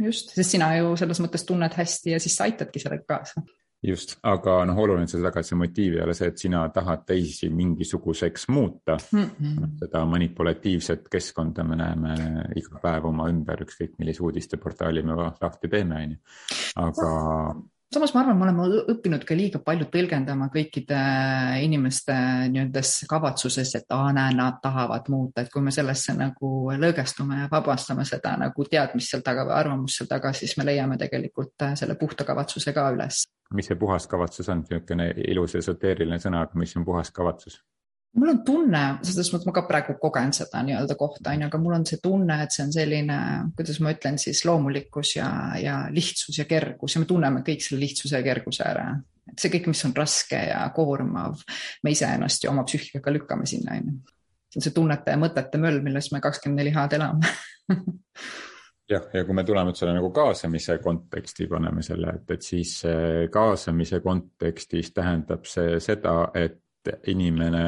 just, 0.01 0.33
sest 0.33 0.57
sina 0.57 0.71
ju 0.79 0.95
selles 0.97 1.21
mõttes 1.21 1.45
tunned 1.45 1.77
hästi 1.77 2.15
ja 2.15 2.21
siis 2.25 2.39
sa 2.39 2.49
aitadki 2.49 2.81
sellega 2.81 3.05
kaasa 3.05 3.45
just, 3.83 4.17
aga 4.27 4.59
noh, 4.67 4.79
oluline 4.83 5.07
selle 5.11 5.29
taga, 5.29 5.43
et 5.43 5.49
see 5.49 5.59
motiiv 5.59 5.97
ei 5.97 6.03
ole 6.03 6.15
see, 6.17 6.29
et 6.33 6.43
sina 6.43 6.65
tahad 6.75 7.05
teisi 7.07 7.51
mingisuguseks 7.55 8.49
muuta 8.51 8.97
mm. 9.13 9.31
-hmm. 9.39 9.73
seda 9.79 10.05
manipulatiivset 10.05 11.09
keskkonda 11.09 11.65
me 11.65 11.77
näeme 11.77 12.15
iga 12.57 12.83
päev 12.83 13.07
oma 13.07 13.29
ümber, 13.31 13.63
ükskõik 13.67 13.99
millise 13.99 14.23
uudisteportaali 14.23 15.03
me 15.03 15.15
lahti 15.15 15.69
teeme, 15.69 16.05
on 16.05 16.11
ju. 16.11 16.19
aga 16.77 17.11
samas 17.95 18.13
ma 18.15 18.21
arvan, 18.23 18.37
me 18.39 18.47
oleme 18.47 18.83
õppinud 18.93 19.25
ka 19.29 19.37
liiga 19.37 19.61
palju 19.65 19.89
tõlgendama 19.93 20.51
kõikide 20.53 20.99
inimeste 21.65 22.15
nii-öelda 22.53 22.83
kavatsuses, 23.09 23.75
et 23.81 23.97
aa, 23.97 24.13
näe, 24.17 24.35
nad 24.37 24.61
tahavad 24.63 25.09
muuta, 25.13 25.43
et 25.43 25.53
kui 25.53 25.65
me 25.65 25.73
sellesse 25.75 26.15
nagu 26.19 26.53
lõõgestume 26.77 27.45
ja 27.45 27.49
vabastame 27.53 28.05
seda 28.09 28.37
nagu 28.41 28.69
teadmist 28.69 29.15
seal 29.15 29.25
taga 29.25 29.47
või 29.49 29.57
arvamust 29.57 30.01
seal 30.01 30.11
taga, 30.11 30.35
siis 30.37 30.57
me 30.61 30.69
leiame 30.69 31.01
tegelikult 31.01 31.69
selle 31.81 31.97
puhta 32.01 32.29
kavatsuse 32.29 32.77
ka 32.77 32.91
üles 32.97 33.25
mis 33.55 33.69
see 33.71 33.79
puhas 33.81 34.07
kavatsus 34.07 34.49
on, 34.53 34.61
niisugune 34.61 35.09
ilus 35.33 35.55
esoteeriline 35.57 36.19
sõna, 36.21 36.45
aga 36.45 36.59
mis 36.61 36.75
on 36.77 36.85
puhas 36.85 37.11
kavatsus? 37.15 37.63
Mul 38.19 38.33
on 38.33 38.41
tunne, 38.47 38.83
selles 39.07 39.31
mõttes 39.33 39.49
ma 39.49 39.55
ka 39.57 39.65
praegu 39.69 39.95
kogen 40.01 40.33
seda 40.37 40.63
nii-öelda 40.67 40.97
kohta, 40.99 41.33
on 41.33 41.45
ju, 41.45 41.51
aga 41.51 41.61
mul 41.63 41.77
on 41.79 41.87
see 41.89 42.01
tunne, 42.03 42.39
et 42.45 42.55
see 42.55 42.65
on 42.67 42.75
selline, 42.75 43.19
kuidas 43.59 43.79
ma 43.85 43.93
ütlen 43.95 44.19
siis 44.21 44.43
loomulikkus 44.49 45.15
ja, 45.17 45.29
ja 45.61 45.79
lihtsus 45.95 46.41
ja 46.41 46.49
kergus 46.51 46.97
ja 46.97 47.03
me 47.03 47.09
tunneme 47.11 47.45
kõik 47.47 47.65
selle 47.65 47.83
lihtsuse 47.85 48.19
ja 48.19 48.27
kerguse 48.27 48.67
ära. 48.67 48.91
et 49.29 49.39
see 49.39 49.53
kõik, 49.53 49.71
mis 49.73 49.85
on 49.85 49.95
raske 49.97 50.43
ja 50.51 50.61
koormav, 50.75 51.43
me 51.85 51.95
iseennast 51.95 52.45
ju 52.45 52.53
oma 52.53 52.65
psüühikaga 52.69 53.15
lükkame 53.15 53.47
sinna, 53.47 53.79
on 53.79 53.91
ju. 53.93 53.97
see 54.49 54.61
on 54.61 54.69
see 54.69 54.77
tunnete 54.77 55.15
ja 55.15 55.21
mõtete 55.21 55.61
möll, 55.63 55.83
milles 55.85 56.13
me 56.13 56.23
kakskümmend 56.25 56.65
neli 56.65 56.75
haad 56.77 56.97
elame 56.99 57.35
jah, 58.93 59.11
ja 59.13 59.25
kui 59.25 59.37
me 59.37 59.45
tuleme 59.45 59.75
selle 59.77 59.95
nagu 59.97 60.11
kaasamise 60.15 60.79
konteksti, 60.83 61.47
paneme 61.51 61.85
selle, 61.87 62.17
et, 62.19 62.31
et 62.39 62.43
siis 62.43 62.81
kaasamise 63.33 64.01
kontekstis 64.05 64.95
tähendab 64.97 65.47
see 65.47 65.77
seda, 65.85 66.23
et 66.35 66.65
inimene 67.07 67.67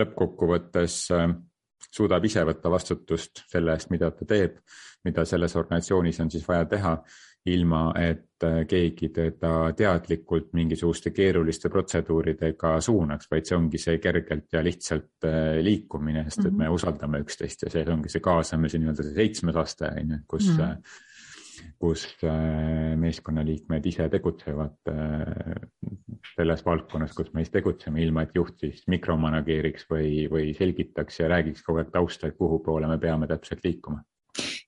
lõppkokkuvõttes 0.00 1.00
suudab 1.92 2.24
ise 2.24 2.44
võtta 2.46 2.70
vastutust 2.72 3.44
selle 3.50 3.74
eest, 3.76 3.90
mida 3.92 4.10
ta 4.14 4.26
teeb, 4.28 4.56
mida 5.04 5.24
selles 5.28 5.56
organisatsioonis 5.58 6.20
on 6.24 6.30
siis 6.32 6.46
vaja 6.48 6.64
teha, 6.70 6.96
ilma 7.50 7.88
et 7.98 8.44
äh, 8.46 8.60
keegi 8.70 9.08
teda 9.14 9.72
teadlikult 9.74 10.52
mingisuguste 10.54 11.10
keeruliste 11.10 11.70
protseduuridega 11.72 12.76
suunaks, 12.86 13.26
vaid 13.32 13.48
see 13.48 13.56
ongi 13.58 13.80
see 13.82 13.98
kergelt 14.02 14.54
ja 14.54 14.62
lihtsalt 14.62 15.26
äh, 15.26 15.58
liikumine, 15.66 16.22
sest 16.28 16.46
et 16.46 16.52
me 16.52 16.68
mhm. 16.68 16.76
usaldame 16.76 17.22
üksteist 17.24 17.66
ja 17.66 17.72
see 17.72 17.82
ongi 17.90 18.12
see 18.12 18.22
kaasamise 18.22 18.78
nii-öelda 18.78 19.08
see 19.08 19.16
seitsmes 19.16 19.58
aste 19.64 19.90
on 19.90 20.14
ju, 20.14 20.20
kus 20.26 20.52
mm, 20.52 20.60
-hmm 20.60 21.08
kus 21.78 22.06
meeskonnaliikmed 22.98 23.84
ise 23.86 24.08
tegutsevad 24.10 24.88
selles 26.36 26.64
valdkonnas, 26.66 27.14
kus 27.16 27.32
me 27.32 27.44
siis 27.44 27.52
tegutseme, 27.52 28.02
ilma 28.02 28.24
et 28.26 28.34
juht 28.34 28.58
siis 28.62 28.84
mikromanageeriks 28.92 29.88
või, 29.90 30.26
või 30.32 30.54
selgitaks 30.58 31.20
ja 31.20 31.28
räägiks 31.32 31.66
kogu 31.66 31.82
aeg 31.82 31.92
tausta, 31.92 32.30
et 32.30 32.38
kuhu 32.38 32.62
poole 32.64 32.88
me 32.88 32.98
peame 32.98 33.28
täpselt 33.30 33.64
liikuma 33.64 34.02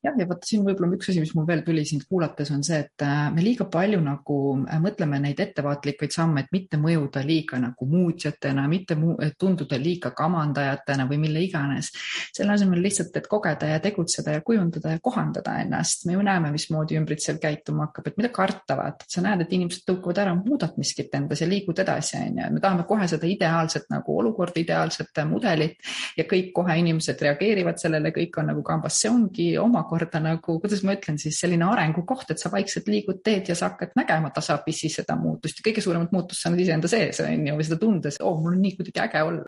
jah, 0.05 0.17
ja 0.19 0.27
vot 0.29 0.45
siin 0.45 0.65
võib-olla 0.67 0.95
üks 0.99 1.09
asi, 1.11 1.23
mis 1.23 1.33
mul 1.37 1.47
veel 1.49 1.63
tuli 1.65 1.85
sind 1.89 2.05
kuulates, 2.09 2.51
on 2.55 2.63
see, 2.67 2.81
et 2.85 3.05
äh, 3.05 3.29
me 3.33 3.45
liiga 3.45 3.67
palju 3.73 4.01
nagu 4.05 4.39
äh, 4.69 4.81
mõtleme 4.83 5.21
neid 5.23 5.41
ettevaatlikuid 5.41 6.13
samme, 6.15 6.45
et 6.45 6.53
mitte 6.53 6.79
mõjuda 6.81 7.23
liiga 7.25 7.59
nagu 7.63 7.89
muutjatena, 7.89 8.67
mitte 8.71 8.99
mu 9.01 9.15
tunduda 9.41 9.79
liiga 9.81 10.13
kamandajatena 10.17 11.09
või 11.11 11.21
mille 11.25 11.45
iganes. 11.45 11.91
selle 12.35 12.53
asemel 12.55 12.83
lihtsalt, 12.85 13.17
et 13.17 13.29
kogeda 13.31 13.71
ja 13.71 13.81
tegutseda 13.81 14.37
ja 14.37 14.43
kujundada 14.45 14.95
ja 14.97 15.01
kohandada 15.03 15.57
ennast. 15.63 16.07
me 16.07 16.19
ju 16.19 16.23
näeme, 16.23 16.53
mismoodi 16.53 16.99
ümbritsev 17.01 17.41
käituma 17.41 17.89
hakkab, 17.89 18.09
et 18.09 18.21
mida 18.21 18.33
karta, 18.35 18.77
vaata, 18.77 19.09
sa 19.09 19.25
näed, 19.25 19.47
et 19.47 19.53
inimesed 19.57 19.87
tõukuvad 19.89 20.21
ära, 20.21 20.35
muudad 20.37 20.77
miskit 20.81 21.15
endas 21.15 21.41
ja 21.41 21.49
liigud 21.49 21.79
edasi, 21.79 22.19
on 22.21 22.43
ju. 22.43 22.51
me 22.53 22.61
tahame 22.61 22.85
kohe 22.89 23.09
seda 23.09 23.29
ideaalset 23.31 23.89
nagu 23.93 24.19
olukorda, 24.21 24.61
ideaalset 24.61 25.25
mudelit 25.29 25.81
ja 26.19 26.29
kõik 26.29 26.53
kohe 26.53 26.77
inimesed 26.79 27.21
reageerivad 27.23 27.81
sellele, 27.81 28.13
kõik 28.13 28.41
on 28.41 28.51
nagu 28.53 28.63
kambas, 28.67 28.99
see 29.01 29.11
ongi 29.11 29.51
omakorda 29.59 29.94
omakorda 29.95 30.21
nagu, 30.23 30.59
kuidas 30.61 30.83
ma 30.85 30.95
ütlen 30.97 31.19
siis, 31.21 31.39
selline 31.41 31.67
arengukoht, 31.67 32.33
et 32.33 32.41
sa 32.43 32.51
vaikselt 32.53 32.89
liigud 32.91 33.21
teed 33.25 33.49
ja 33.49 33.57
sa 33.59 33.71
hakkad 33.71 33.95
nägema 33.99 34.31
tasapisi 34.35 34.91
seda 34.93 35.17
muutust 35.17 35.61
ja 35.61 35.67
kõige 35.67 35.85
suuremat 35.85 36.13
muutust 36.13 36.43
sa 36.43 36.51
näed 36.51 36.65
iseenda 36.65 36.91
sees, 36.91 37.21
on 37.25 37.47
ju, 37.47 37.55
või 37.59 37.67
seda 37.67 37.79
tundes, 37.81 38.19
oo 38.23 38.35
mul 38.41 38.57
on 38.57 38.63
nii 38.65 38.75
kuidagi 38.79 39.03
äge 39.05 39.23
olla. 39.23 39.45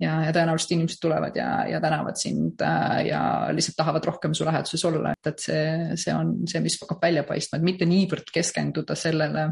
ja, 0.00 0.16
ja 0.26 0.32
tõenäoliselt 0.32 0.74
inimesed 0.76 1.02
tulevad 1.02 1.36
ja, 1.36 1.50
ja 1.68 1.80
tänavad 1.80 2.20
sind 2.20 2.64
äh, 2.64 3.06
ja 3.10 3.20
lihtsalt 3.52 3.78
tahavad 3.82 4.08
rohkem 4.08 4.34
su 4.34 4.46
läheduses 4.48 4.84
olla, 4.88 5.12
et, 5.12 5.32
et 5.32 5.46
see, 5.48 5.68
see 6.00 6.16
on 6.16 6.34
see, 6.48 6.62
mis 6.64 6.78
hakkab 6.80 7.02
välja 7.02 7.26
paistma, 7.28 7.60
et 7.60 7.68
mitte 7.68 7.88
niivõrd 7.88 8.32
keskenduda 8.32 8.96
sellele 8.98 9.50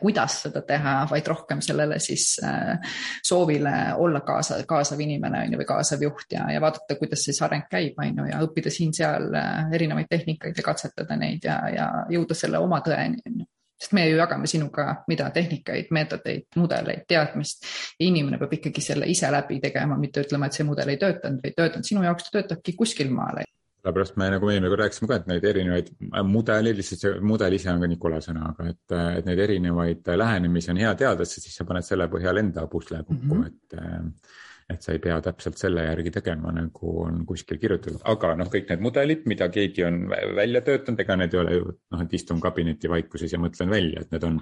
kuidas 0.00 0.40
seda 0.44 0.62
teha, 0.66 0.94
vaid 1.10 1.28
rohkem 1.30 1.62
sellele 1.64 1.98
siis 2.02 2.32
äh, 2.44 2.94
soovile 3.26 3.74
olla 3.96 4.22
kaasa, 4.26 4.60
kaasav 4.68 5.00
inimene 5.00 5.44
on 5.44 5.54
ju 5.54 5.60
või 5.60 5.68
kaasav 5.68 6.02
juht 6.04 6.36
ja, 6.36 6.48
ja 6.54 6.60
vaadata, 6.62 6.96
kuidas 6.98 7.24
siis 7.26 7.40
areng 7.46 7.68
käib, 7.70 7.98
on 8.00 8.22
ju, 8.22 8.28
ja 8.32 8.42
õppida 8.44 8.72
siin-seal 8.72 9.30
äh, 9.36 9.72
erinevaid 9.78 10.10
tehnikaid 10.10 10.58
ja 10.58 10.66
katsetada 10.66 11.16
neid 11.20 11.46
ja, 11.46 11.62
ja 11.74 11.88
jõuda 12.10 12.36
selle 12.38 12.62
oma 12.62 12.82
tõeni, 12.86 13.22
on 13.26 13.42
ju 13.44 13.50
sest 13.80 13.94
me 13.96 14.02
ju 14.10 14.18
jagame 14.18 14.48
sinuga, 14.50 14.90
mida 15.08 15.30
tehnikaid, 15.32 15.86
meetodeid, 15.96 16.50
mudeleid, 16.60 17.06
teadmist. 17.08 17.64
inimene 18.04 18.36
peab 18.36 18.52
ikkagi 18.58 18.82
selle 18.84 19.08
ise 19.08 19.30
läbi 19.32 19.56
tegema, 19.62 19.96
mitte 19.96 20.20
ütlema, 20.26 20.50
et 20.50 20.58
see 20.58 20.66
mudel 20.68 20.92
ei 20.92 21.00
töötanud 21.00 21.40
või 21.40 21.52
ei 21.54 21.56
töötanud 21.56 21.88
sinu 21.88 22.04
jaoks, 22.04 22.28
ta 22.28 22.36
töötabki 22.36 22.76
kuskil 22.76 23.08
maal 23.14 23.40
sellepärast 23.80 24.18
me 24.20 24.28
nagu 24.34 24.50
eelmine 24.50 24.70
kord 24.72 24.84
rääkisime 24.84 25.08
ka, 25.08 25.18
et 25.20 25.30
neid 25.30 25.46
erinevaid 25.50 25.88
mudeleid, 26.28 26.76
lihtsalt 26.76 27.04
see 27.04 27.24
mudel 27.24 27.56
ise 27.56 27.72
on 27.72 27.80
ka 27.80 27.88
Nikola 27.90 28.20
sõna, 28.24 28.52
aga 28.52 28.68
et, 28.74 28.96
et 29.20 29.26
neid 29.28 29.40
erinevaid 29.46 30.12
lähenemisi 30.20 30.72
on 30.74 30.82
hea 30.82 30.92
teada, 31.00 31.26
sest 31.28 31.48
siis 31.48 31.56
sa 31.56 31.66
paned 31.68 31.86
selle 31.86 32.08
põhjal 32.12 32.42
enda 32.42 32.66
pusle 32.70 33.02
kokku 33.06 33.34
mm, 33.34 33.42
-hmm. 33.42 33.96
et 33.96 34.48
et 34.70 34.84
sa 34.84 34.92
ei 34.94 35.00
pea 35.02 35.16
täpselt 35.24 35.58
selle 35.58 35.82
järgi 35.82 36.12
tegema, 36.14 36.52
nagu 36.54 36.92
on 37.02 37.24
kuskil 37.26 37.58
kirjutatud, 37.58 38.04
aga 38.12 38.36
noh, 38.38 38.46
kõik 38.52 38.68
need 38.70 38.84
mudelid, 38.84 39.24
mida 39.26 39.48
keegi 39.50 39.82
on 39.82 40.04
välja 40.36 40.62
töötanud, 40.66 41.00
ega 41.02 41.16
need 41.18 41.34
ei 41.34 41.40
ole 41.40 41.56
ju 41.56 41.72
noh, 41.72 42.04
et 42.04 42.14
istun 42.14 42.40
kabineti 42.40 42.90
vaikuses 42.92 43.32
ja 43.34 43.40
mõtlen 43.42 43.72
välja, 43.72 44.04
et 44.04 44.14
need 44.14 44.26
on 44.28 44.38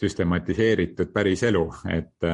süstematiseeritud 0.00 1.12
päris 1.14 1.44
elu, 1.46 1.62
et 1.92 2.28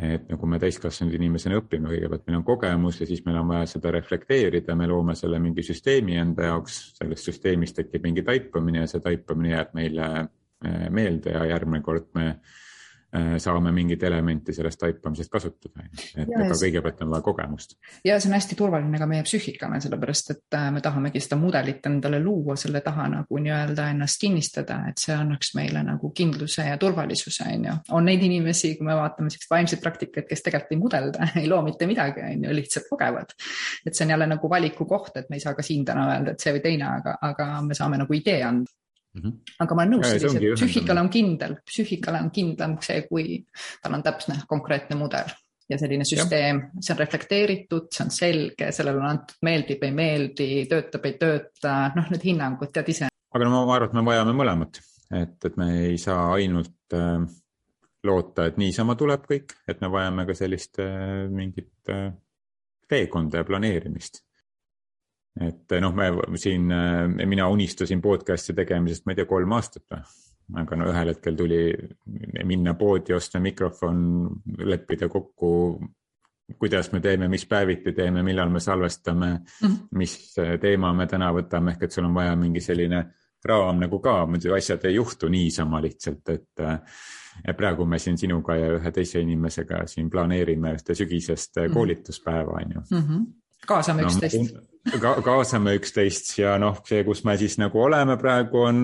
et 0.00 0.24
nagu 0.30 0.48
me 0.48 0.58
täiskasvanud 0.60 1.14
inimesena 1.18 1.58
õpime, 1.60 1.90
kõigepealt 1.90 2.24
meil 2.26 2.38
on 2.38 2.44
kogemus 2.46 3.00
ja 3.02 3.06
siis 3.08 3.20
meil 3.26 3.36
on 3.42 3.50
vaja 3.50 3.66
seda 3.74 3.92
reflekteerida, 3.92 4.76
me 4.78 4.88
loome 4.88 5.14
selle 5.18 5.40
mingi 5.42 5.64
süsteemi 5.66 6.16
enda 6.20 6.48
jaoks, 6.48 6.78
sellest 6.96 7.28
süsteemist 7.28 7.76
tekib 7.76 8.06
mingi 8.06 8.24
taipamine 8.24 8.86
ja 8.86 8.90
see 8.90 9.04
taipamine 9.04 9.52
jääb 9.52 9.74
meile 9.76 10.08
eh, 10.22 10.86
meelde 10.90 11.36
ja 11.36 11.44
järgmine 11.52 11.84
kord 11.84 12.08
me 12.16 12.28
saame 13.12 13.72
mingeid 13.76 14.02
elemente 14.08 14.54
sellest 14.56 14.80
taipamisest 14.80 15.30
kasutada, 15.30 15.84
et 15.84 16.30
ja, 16.30 16.38
aga 16.46 16.54
kõigepealt 16.56 17.02
on 17.04 17.10
vaja 17.12 17.24
kogemust. 17.26 17.74
ja 18.04 18.16
see 18.20 18.30
on 18.30 18.36
hästi 18.38 18.56
turvaline 18.56 18.98
ka 18.98 19.08
meie 19.10 19.24
psüühikale, 19.26 19.80
sellepärast 19.84 20.32
et 20.32 20.56
äh, 20.56 20.70
me 20.72 20.80
tahamegi 20.84 21.20
seda 21.20 21.36
mudelit 21.40 21.84
endale 21.90 22.22
luua, 22.24 22.56
selle 22.56 22.80
taha 22.80 23.10
nagu 23.12 23.42
nii-öelda 23.44 23.90
ennast 23.92 24.20
kinnistada, 24.22 24.78
et 24.88 25.02
see 25.02 25.12
annaks 25.12 25.52
meile 25.58 25.84
nagu 25.84 26.12
kindluse 26.16 26.64
ja 26.70 26.78
turvalisuse, 26.80 27.50
on 27.52 27.68
ju. 27.68 27.78
on 27.98 28.08
neid 28.08 28.24
inimesi, 28.24 28.74
kui 28.78 28.88
me 28.88 28.96
vaatame 28.96 29.32
sellist 29.32 29.52
vaimset 29.52 29.84
praktikat, 29.84 30.28
kes 30.30 30.46
tegelikult 30.48 30.72
ei 30.72 30.80
mudelda, 30.80 31.30
ei 31.42 31.48
loo 31.52 31.60
mitte 31.66 31.88
midagi, 31.90 32.24
on 32.24 32.48
ju, 32.48 32.58
lihtsalt 32.62 32.88
kogevad. 32.88 33.36
et 33.86 33.92
see 33.92 34.06
on 34.06 34.16
jälle 34.16 34.30
nagu 34.32 34.50
valiku 34.50 34.88
koht, 34.88 35.16
et 35.20 35.28
me 35.28 35.36
ei 35.36 35.44
saa 35.44 35.52
ka 35.58 35.66
siin 35.66 35.84
täna 35.84 36.08
öelda, 36.14 36.32
et 36.32 36.40
see 36.40 36.56
või 36.56 36.64
teine, 36.64 36.88
aga, 36.96 37.18
aga 37.28 37.50
me 37.66 37.76
saame 37.76 38.00
nagu 38.00 38.16
idee 38.16 38.40
anda 38.46 38.72
Mm 39.12 39.20
-hmm. 39.20 39.54
aga 39.60 39.74
ma 39.76 39.82
olen 39.82 39.92
nõus, 39.92 40.08
sellised 40.08 40.44
psüühikal 40.56 40.98
on 41.02 41.08
kindel, 41.12 41.56
psüühikal 41.68 42.16
on 42.16 42.30
kindlam 42.32 42.78
see, 42.80 43.02
kui 43.10 43.42
tal 43.82 43.96
on 43.98 44.02
täpne 44.02 44.38
konkreetne 44.48 44.96
mudel 44.96 45.28
ja 45.68 45.78
selline 45.78 46.06
süsteem, 46.08 46.62
see 46.80 46.94
on 46.94 47.00
reflekteeritud, 47.00 47.90
see 47.92 48.04
on 48.06 48.10
selge, 48.14 48.70
sellele 48.72 49.02
on 49.02 49.10
antud 49.10 49.36
meeldib, 49.44 49.84
ei 49.84 49.92
meeldi, 49.96 50.48
töötab, 50.70 51.04
ei 51.08 51.18
tööta, 51.20 51.76
noh, 51.96 52.08
need 52.12 52.24
hinnangud 52.30 52.72
tead 52.72 52.88
ise. 52.88 53.12
aga 53.32 53.44
no 53.44 53.62
ma 53.66 53.76
arvan, 53.76 53.92
et 53.92 54.00
me 54.00 54.06
vajame 54.08 54.34
mõlemat, 54.40 54.82
et, 55.20 55.38
et 55.44 55.60
me 55.60 55.68
ei 55.90 56.00
saa 56.00 56.26
ainult 56.38 56.96
äh, 56.96 57.22
loota, 58.08 58.48
et 58.48 58.56
niisama 58.60 58.96
tuleb 58.98 59.28
kõik, 59.28 59.56
et 59.68 59.80
me 59.84 59.92
vajame 59.92 60.26
ka 60.28 60.36
sellist 60.40 60.80
äh, 60.80 61.28
mingit 61.28 61.92
äh, 61.92 62.10
teekonda 62.88 63.40
ja 63.40 63.48
planeerimist 63.48 64.24
et 65.40 65.74
noh, 65.80 65.94
me 65.96 66.36
siin, 66.36 66.68
mina 67.24 67.48
unistasin 67.48 68.02
podcast'i 68.04 68.54
tegemisest, 68.56 69.06
ma 69.06 69.14
ei 69.14 69.22
tea, 69.22 69.28
kolm 69.30 69.56
aastat 69.56 69.84
või. 69.90 70.02
aga 70.60 70.76
no 70.76 70.90
ühel 70.90 71.08
hetkel 71.14 71.36
tuli 71.38 71.60
minna 72.44 72.74
poodi, 72.76 73.14
osta 73.16 73.40
mikrofon, 73.40 74.02
leppida 74.58 75.08
kokku, 75.08 75.52
kuidas 76.58 76.90
me 76.92 77.00
teeme, 77.00 77.28
mis 77.32 77.46
päeviti 77.48 77.94
teeme, 77.96 78.22
millal 78.22 78.50
me 78.50 78.60
salvestame 78.60 79.30
mm, 79.32 79.66
-hmm. 79.66 79.78
mis 79.96 80.34
teema 80.60 80.92
me 80.92 81.06
täna 81.06 81.32
võtame, 81.32 81.72
ehk 81.72 81.82
et 81.82 81.92
sul 81.92 82.04
on 82.04 82.14
vaja 82.14 82.36
mingi 82.36 82.60
selline 82.60 83.04
raam 83.44 83.80
nagu 83.80 83.98
ka, 83.98 84.26
muidu 84.26 84.52
asjad 84.54 84.84
ei 84.84 84.94
juhtu 84.94 85.28
niisama 85.28 85.80
lihtsalt, 85.82 86.28
et 86.28 86.60
ja 87.46 87.54
praegu 87.54 87.86
me 87.86 87.98
siin 87.98 88.18
sinuga 88.18 88.56
ja 88.56 88.74
ühe 88.76 88.92
teise 88.92 89.20
inimesega 89.20 89.86
siin 89.86 90.10
planeerime 90.10 90.74
ühte 90.76 90.94
sügisest 90.94 91.56
mm 91.56 91.62
-hmm. 91.62 91.72
koolituspäeva, 91.74 92.52
on 92.52 92.72
ju. 92.74 92.80
-hmm. 92.80 93.24
kaasame 93.66 94.02
üksteist 94.02 94.54
no, 94.54 94.60
ka 95.02 95.14
kaasame 95.22 95.76
üksteist 95.78 96.34
ja 96.38 96.56
noh, 96.58 96.80
see, 96.86 97.04
kus 97.06 97.22
me 97.24 97.36
siis 97.40 97.58
nagu 97.60 97.80
oleme 97.84 98.16
praegu, 98.20 98.64
on 98.66 98.80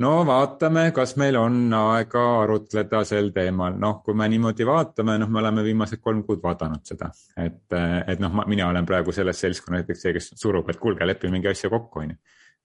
no 0.00 0.12
vaatame, 0.26 0.88
kas 0.96 1.14
meil 1.20 1.38
on 1.38 1.58
aega 1.78 2.24
arutleda 2.42 3.04
sel 3.08 3.30
teemal, 3.34 3.76
noh, 3.80 4.00
kui 4.04 4.16
me 4.18 4.28
niimoodi 4.32 4.66
vaatame, 4.66 5.18
noh, 5.22 5.30
me 5.30 5.42
oleme 5.42 5.64
viimased 5.66 6.02
kolm 6.02 6.24
kuud 6.26 6.42
vaadanud 6.42 6.82
seda, 6.88 7.10
et, 7.36 7.76
et 8.08 8.22
noh, 8.22 8.40
mina 8.50 8.70
olen 8.72 8.86
praegu 8.88 9.14
selles 9.14 9.40
seltskonnas 9.44 9.84
näiteks 9.84 10.06
see, 10.06 10.16
kes 10.16 10.32
surub, 10.40 10.70
et 10.70 10.80
kuulge, 10.82 11.06
lepime 11.06 11.38
mingi 11.38 11.52
asja 11.52 11.70
kokku, 11.72 12.04
onju 12.04 12.18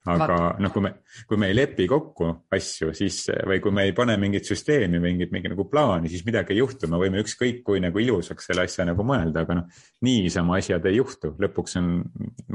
aga 0.08 0.36
noh, 0.62 0.72
kui 0.72 0.80
me, 0.84 0.90
kui 1.28 1.36
me 1.40 1.50
ei 1.50 1.54
lepi 1.56 1.84
kokku 1.90 2.30
asju, 2.56 2.94
siis 2.96 3.18
või 3.48 3.58
kui 3.60 3.72
me 3.74 3.84
ei 3.84 3.92
pane 3.96 4.14
mingit 4.20 4.48
süsteemi, 4.48 4.96
mingit, 5.02 5.32
mingi 5.34 5.50
nagu 5.52 5.66
plaani, 5.68 6.08
siis 6.08 6.22
midagi 6.24 6.54
ei 6.54 6.62
juhtu, 6.62 6.88
me 6.88 7.00
võime 7.02 7.20
ükskõik 7.20 7.60
kui 7.66 7.82
nagu 7.84 8.00
ilusaks 8.00 8.48
selle 8.48 8.64
asja 8.64 8.86
nagu 8.88 9.04
mõelda, 9.04 9.44
aga 9.44 9.58
noh, 9.58 9.82
niisama 10.06 10.56
asjad 10.56 10.86
ei 10.88 10.96
juhtu, 10.96 11.34
lõpuks 11.42 11.76
on 11.80 11.90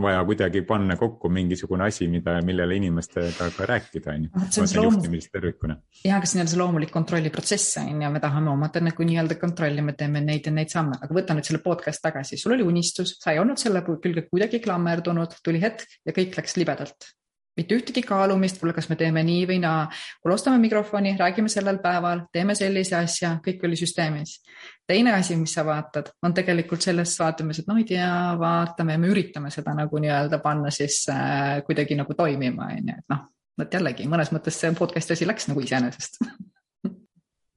vaja 0.01 0.23
kuidagi 0.25 0.63
panna 0.65 0.97
kokku 0.97 1.29
mingisugune 1.29 1.85
asi, 1.85 2.07
mida, 2.09 2.39
millele 2.45 2.79
inimestega 2.79 3.51
ka 3.57 3.67
rääkida, 3.69 4.15
on 4.15 4.25
ju. 4.25 4.65
juhtimist 4.81 5.29
tervikuna. 5.35 5.77
ja, 6.01 6.15
aga 6.17 6.29
see 6.29 6.41
on 6.41 6.49
see 6.49 6.61
loomulik 6.61 6.93
kontrolliprotsess 6.95 7.77
on 7.83 8.01
ju, 8.01 8.09
me 8.15 8.23
tahame 8.23 8.49
omada 8.55 8.81
nagu 8.81 9.05
nii-öelda 9.05 9.37
kontrolli, 9.41 9.85
me 9.85 9.93
teeme 9.93 10.23
neid 10.25 10.49
ja 10.49 10.55
neid 10.55 10.73
samme, 10.73 10.97
aga 10.97 11.19
võta 11.19 11.37
nüüd 11.37 11.45
selle 11.45 11.61
podcast 11.61 12.01
tagasi, 12.01 12.41
sul 12.41 12.57
oli 12.57 12.65
unistus, 12.65 13.19
sa 13.21 13.35
ei 13.35 13.43
olnud 13.43 13.61
selle 13.61 13.85
külge 13.85 14.25
kuidagi 14.31 14.63
klammerdunud, 14.65 15.37
tuli 15.45 15.61
hetk 15.61 15.85
ja 16.01 16.15
kõik 16.15 16.41
läks 16.41 16.57
libedalt 16.57 17.13
mitte 17.57 17.75
ühtegi 17.77 18.03
kaalumist, 18.05 18.59
kuule, 18.59 18.73
kas 18.75 18.89
me 18.91 18.97
teeme 18.99 19.23
nii 19.25 19.45
või 19.49 19.59
naa. 19.63 19.85
kuule, 20.21 20.35
ostame 20.35 20.59
mikrofoni, 20.63 21.15
räägime 21.19 21.51
sellel 21.51 21.79
päeval, 21.83 22.25
teeme 22.31 22.55
sellise 22.55 22.97
asja, 22.99 23.35
kõik 23.45 23.63
oli 23.67 23.79
süsteemis. 23.79 24.39
teine 24.87 25.13
asi, 25.13 25.35
mis 25.35 25.53
sa 25.53 25.65
vaatad, 25.65 26.11
on 26.23 26.33
tegelikult 26.33 26.81
sellest 26.81 27.19
vaatamas, 27.19 27.59
et 27.59 27.67
no 27.67 27.77
ei 27.77 27.87
tea, 27.89 28.09
vaatame, 28.39 28.97
me 28.97 29.07
üritame 29.13 29.51
seda 29.51 29.73
nagu 29.73 29.97
nii-öelda 29.97 30.39
panna 30.43 30.71
siis 30.71 31.05
äh, 31.09 31.63
kuidagi 31.65 31.95
nagu 31.95 32.13
toimima, 32.13 32.69
on 32.75 32.91
ju, 32.91 32.99
et 32.99 33.09
noh, 33.09 33.23
vot 33.59 33.79
jällegi 33.79 34.07
mõnes 34.11 34.33
mõttes 34.35 34.59
see 34.59 34.73
podcast'i 34.77 35.15
asi 35.15 35.27
läks 35.27 35.47
nagu 35.49 35.63
iseenesest 35.63 36.21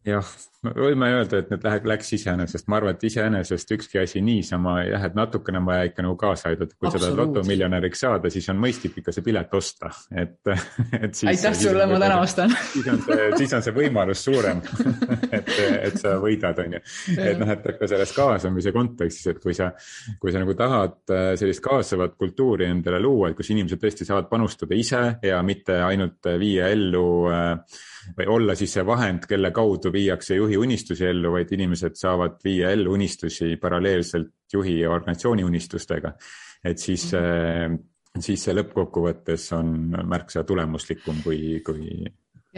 jah, 0.08 0.28
võime 0.58 1.06
öelda, 1.14 1.38
et 1.38 1.50
need 1.52 1.62
läheb, 1.62 1.84
läks 1.86 2.08
iseenesest, 2.16 2.66
ma 2.70 2.80
arvan, 2.80 2.96
et 2.96 3.04
iseenesest 3.06 3.70
ükski 3.76 4.00
asi 4.02 4.20
niisama 4.24 4.80
jah, 4.88 5.04
et 5.06 5.14
natukene 5.14 5.60
on 5.60 5.68
vaja 5.68 5.86
ikka 5.86 6.02
nagu 6.02 6.16
kaasa 6.18 6.50
aidata, 6.50 6.74
kui 6.74 6.90
sa 6.90 6.98
tahad 6.98 7.18
lotomiljonäriks 7.20 8.02
saada, 8.02 8.30
siis 8.32 8.48
on 8.50 8.58
mõistlik 8.62 8.98
ikka 8.98 9.14
see 9.14 9.26
pilet 9.26 9.54
osta, 9.54 9.92
et, 10.10 10.40
et 11.02 11.14
siis. 11.14 11.28
aitäh 11.30 11.54
sulle, 11.60 11.86
ma 11.90 12.00
täna 12.02 12.18
ostan. 12.24 12.54
siis 12.74 12.88
on 12.90 12.98
see, 13.06 13.28
siis 13.42 13.54
on 13.58 13.66
see 13.68 13.76
võimalus 13.76 14.24
suurem 14.26 14.62
et, 15.38 15.52
et 15.90 16.00
sa 16.00 16.16
võidad, 16.22 16.58
on 16.64 16.78
ju. 16.78 16.82
et 17.14 17.38
noh, 17.38 17.52
et 17.54 17.68
ka 17.78 17.90
selles 17.90 18.14
kaasamise 18.16 18.74
kontekstis, 18.74 19.28
et 19.34 19.42
kui 19.42 19.54
sa, 19.56 19.70
kui 20.18 20.34
sa 20.34 20.42
nagu 20.42 20.56
tahad 20.58 21.14
äh, 21.14 21.28
sellist 21.38 21.62
kaasavat 21.64 22.18
kultuuri 22.18 22.66
endale 22.66 22.98
luua, 23.04 23.30
et 23.30 23.38
kus 23.38 23.52
inimesed 23.54 23.78
tõesti 23.82 24.08
saavad 24.08 24.26
panustada 24.32 24.74
ise 24.74 25.04
ja 25.22 25.38
mitte 25.46 25.78
ainult 25.86 26.32
viia 26.42 26.66
ellu 26.74 27.06
äh, 27.30 27.78
või 28.16 28.26
olla 28.36 28.54
siis 28.58 28.72
see 28.76 28.86
vahend, 28.86 29.26
kelle 29.28 29.50
kaudu 29.54 29.92
viiakse 29.92 30.38
juhi 30.38 30.56
unistusi 30.56 31.06
ellu, 31.08 31.32
vaid 31.36 31.52
inimesed 31.56 31.98
saavad 31.98 32.38
viia 32.44 32.72
ellu 32.76 32.94
unistusi 32.96 33.56
paralleelselt 33.60 34.32
juhi 34.52 34.80
ja 34.80 34.90
organisatsiooni 34.90 35.44
unistustega. 35.44 36.12
et 36.64 36.78
siis 36.78 37.12
mm, 37.12 37.74
-hmm. 37.74 38.20
siis 38.20 38.44
see 38.44 38.54
lõppkokkuvõttes 38.54 39.52
on 39.56 39.94
märksa 40.04 40.44
tulemuslikum 40.44 41.22
kui, 41.24 41.60
kui 41.66 42.06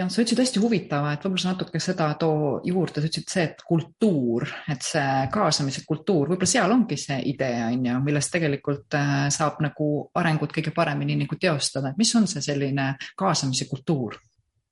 jah, 0.01 0.09
sa 0.11 0.23
ütlesid 0.23 0.41
hästi 0.43 0.63
huvitava, 0.63 1.13
et 1.15 1.25
võib-olla 1.25 1.43
sa 1.43 1.53
natuke 1.55 1.81
seda 1.83 2.09
too 2.21 2.61
juurde, 2.67 3.03
sa 3.03 3.11
ütlesid 3.11 3.33
see, 3.33 3.45
et 3.51 3.63
kultuur, 3.67 4.47
et 4.71 4.87
see 4.87 5.07
kaasamise 5.33 5.85
kultuur, 5.89 6.31
võib-olla 6.31 6.51
seal 6.51 6.75
ongi 6.75 6.99
see 7.01 7.21
idee, 7.33 7.61
on 7.67 7.87
ju, 7.91 8.01
millest 8.07 8.33
tegelikult 8.37 8.99
äh, 8.99 9.29
saab 9.35 9.61
nagu 9.65 9.91
arengut 10.21 10.55
kõige 10.57 10.75
paremini 10.77 11.19
nagu 11.21 11.39
teostada, 11.41 11.93
et 11.93 12.01
mis 12.01 12.15
on 12.19 12.29
see 12.31 12.45
selline 12.45 12.93
kaasamise 13.19 13.69
kultuur? 13.71 14.19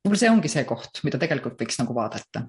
Võib-olla 0.05 0.23
see 0.23 0.33
ongi 0.33 0.53
see 0.53 0.65
koht, 0.69 1.03
mida 1.05 1.21
tegelikult 1.21 1.61
võiks 1.61 1.81
nagu 1.83 1.97
vaadata 1.97 2.47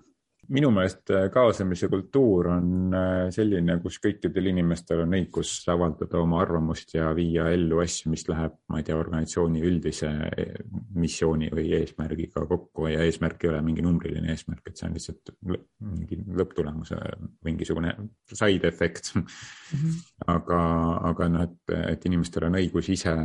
minu 0.53 0.69
meelest 0.73 1.11
äh, 1.13 1.27
kaasamise 1.33 1.87
kultuur 1.91 2.49
on 2.55 2.95
äh, 2.95 3.29
selline, 3.33 3.75
kus 3.83 3.99
kõikidel 4.01 4.49
inimestel 4.51 5.03
on 5.03 5.13
õigus 5.17 5.51
avaldada 5.69 6.19
oma 6.21 6.39
arvamust 6.41 6.95
ja 6.95 7.11
viia 7.17 7.49
ellu 7.53 7.81
asju, 7.83 8.09
mis 8.13 8.25
läheb, 8.29 8.55
ma 8.71 8.81
ei 8.81 8.87
tea, 8.87 8.97
organisatsiooni 8.97 9.61
üldise 9.69 10.09
äh, 10.09 10.55
missiooni 10.97 11.51
või 11.53 11.67
eesmärgiga 11.77 12.45
kokku 12.49 12.89
ja 12.89 13.03
eesmärk 13.05 13.45
ei 13.45 13.51
ole 13.51 13.61
mingi 13.65 13.85
numbriline 13.85 14.33
eesmärk, 14.33 14.63
et 14.71 14.79
see 14.79 14.87
on 14.89 14.97
lihtsalt 14.97 15.33
mingi 15.43 16.17
lõpptulemuse 16.41 16.97
mingisugune 17.45 17.93
side 18.31 18.69
efekt 18.69 19.13
mm. 19.15 19.27
-hmm. 19.27 19.99
aga, 20.33 20.63
aga 21.11 21.29
noh, 21.35 21.45
et, 21.45 21.77
et 21.93 22.09
inimestel 22.09 22.49
on 22.49 22.57
õigus 22.61 22.89
ise 22.95 23.15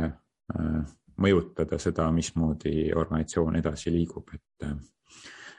mõjutada 1.21 1.79
seda, 1.79 2.09
mismoodi 2.11 2.91
organisatsioon 2.95 3.61
edasi 3.61 3.93
liigub, 3.93 4.35
et 4.35 4.67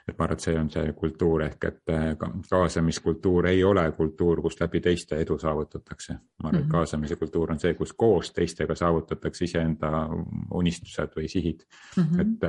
et 0.07 0.15
ma 0.15 0.23
arvan, 0.23 0.37
et 0.37 0.43
see 0.45 0.55
on 0.55 0.69
see 0.71 0.91
kultuur 0.95 1.41
ehk 1.43 1.65
et 1.67 1.91
kaasamiskultuur 2.47 3.49
ei 3.49 3.63
ole 3.67 3.83
kultuur, 3.97 4.39
kus 4.45 4.55
läbi 4.61 4.79
teiste 4.79 5.17
edu 5.19 5.35
saavutatakse. 5.41 6.13
ma 6.13 6.49
arvan, 6.49 6.61
et 6.61 6.65
mhm. 6.65 6.71
kaasamise 6.71 7.17
kultuur 7.19 7.51
on 7.51 7.59
see, 7.59 7.73
kus 7.73 7.91
koos 7.93 8.31
teistega 8.31 8.75
saavutatakse 8.75 9.45
iseenda 9.45 10.07
unistused 10.55 11.17
või 11.17 11.27
sihid 11.27 11.65
mm. 11.97 12.03
-hmm. 12.03 12.21
et 12.21 12.47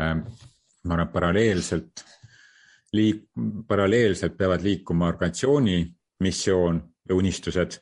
ma 0.85 0.95
arvan, 0.95 1.07
et 1.07 1.13
paralleelselt 1.13 2.05
liik-, 2.97 3.27
paralleelselt 3.67 4.37
peavad 4.39 4.63
liikuma 4.63 5.09
organisatsiooni 5.09 5.81
missioon 6.21 6.81
ja 7.09 7.15
unistused, 7.15 7.81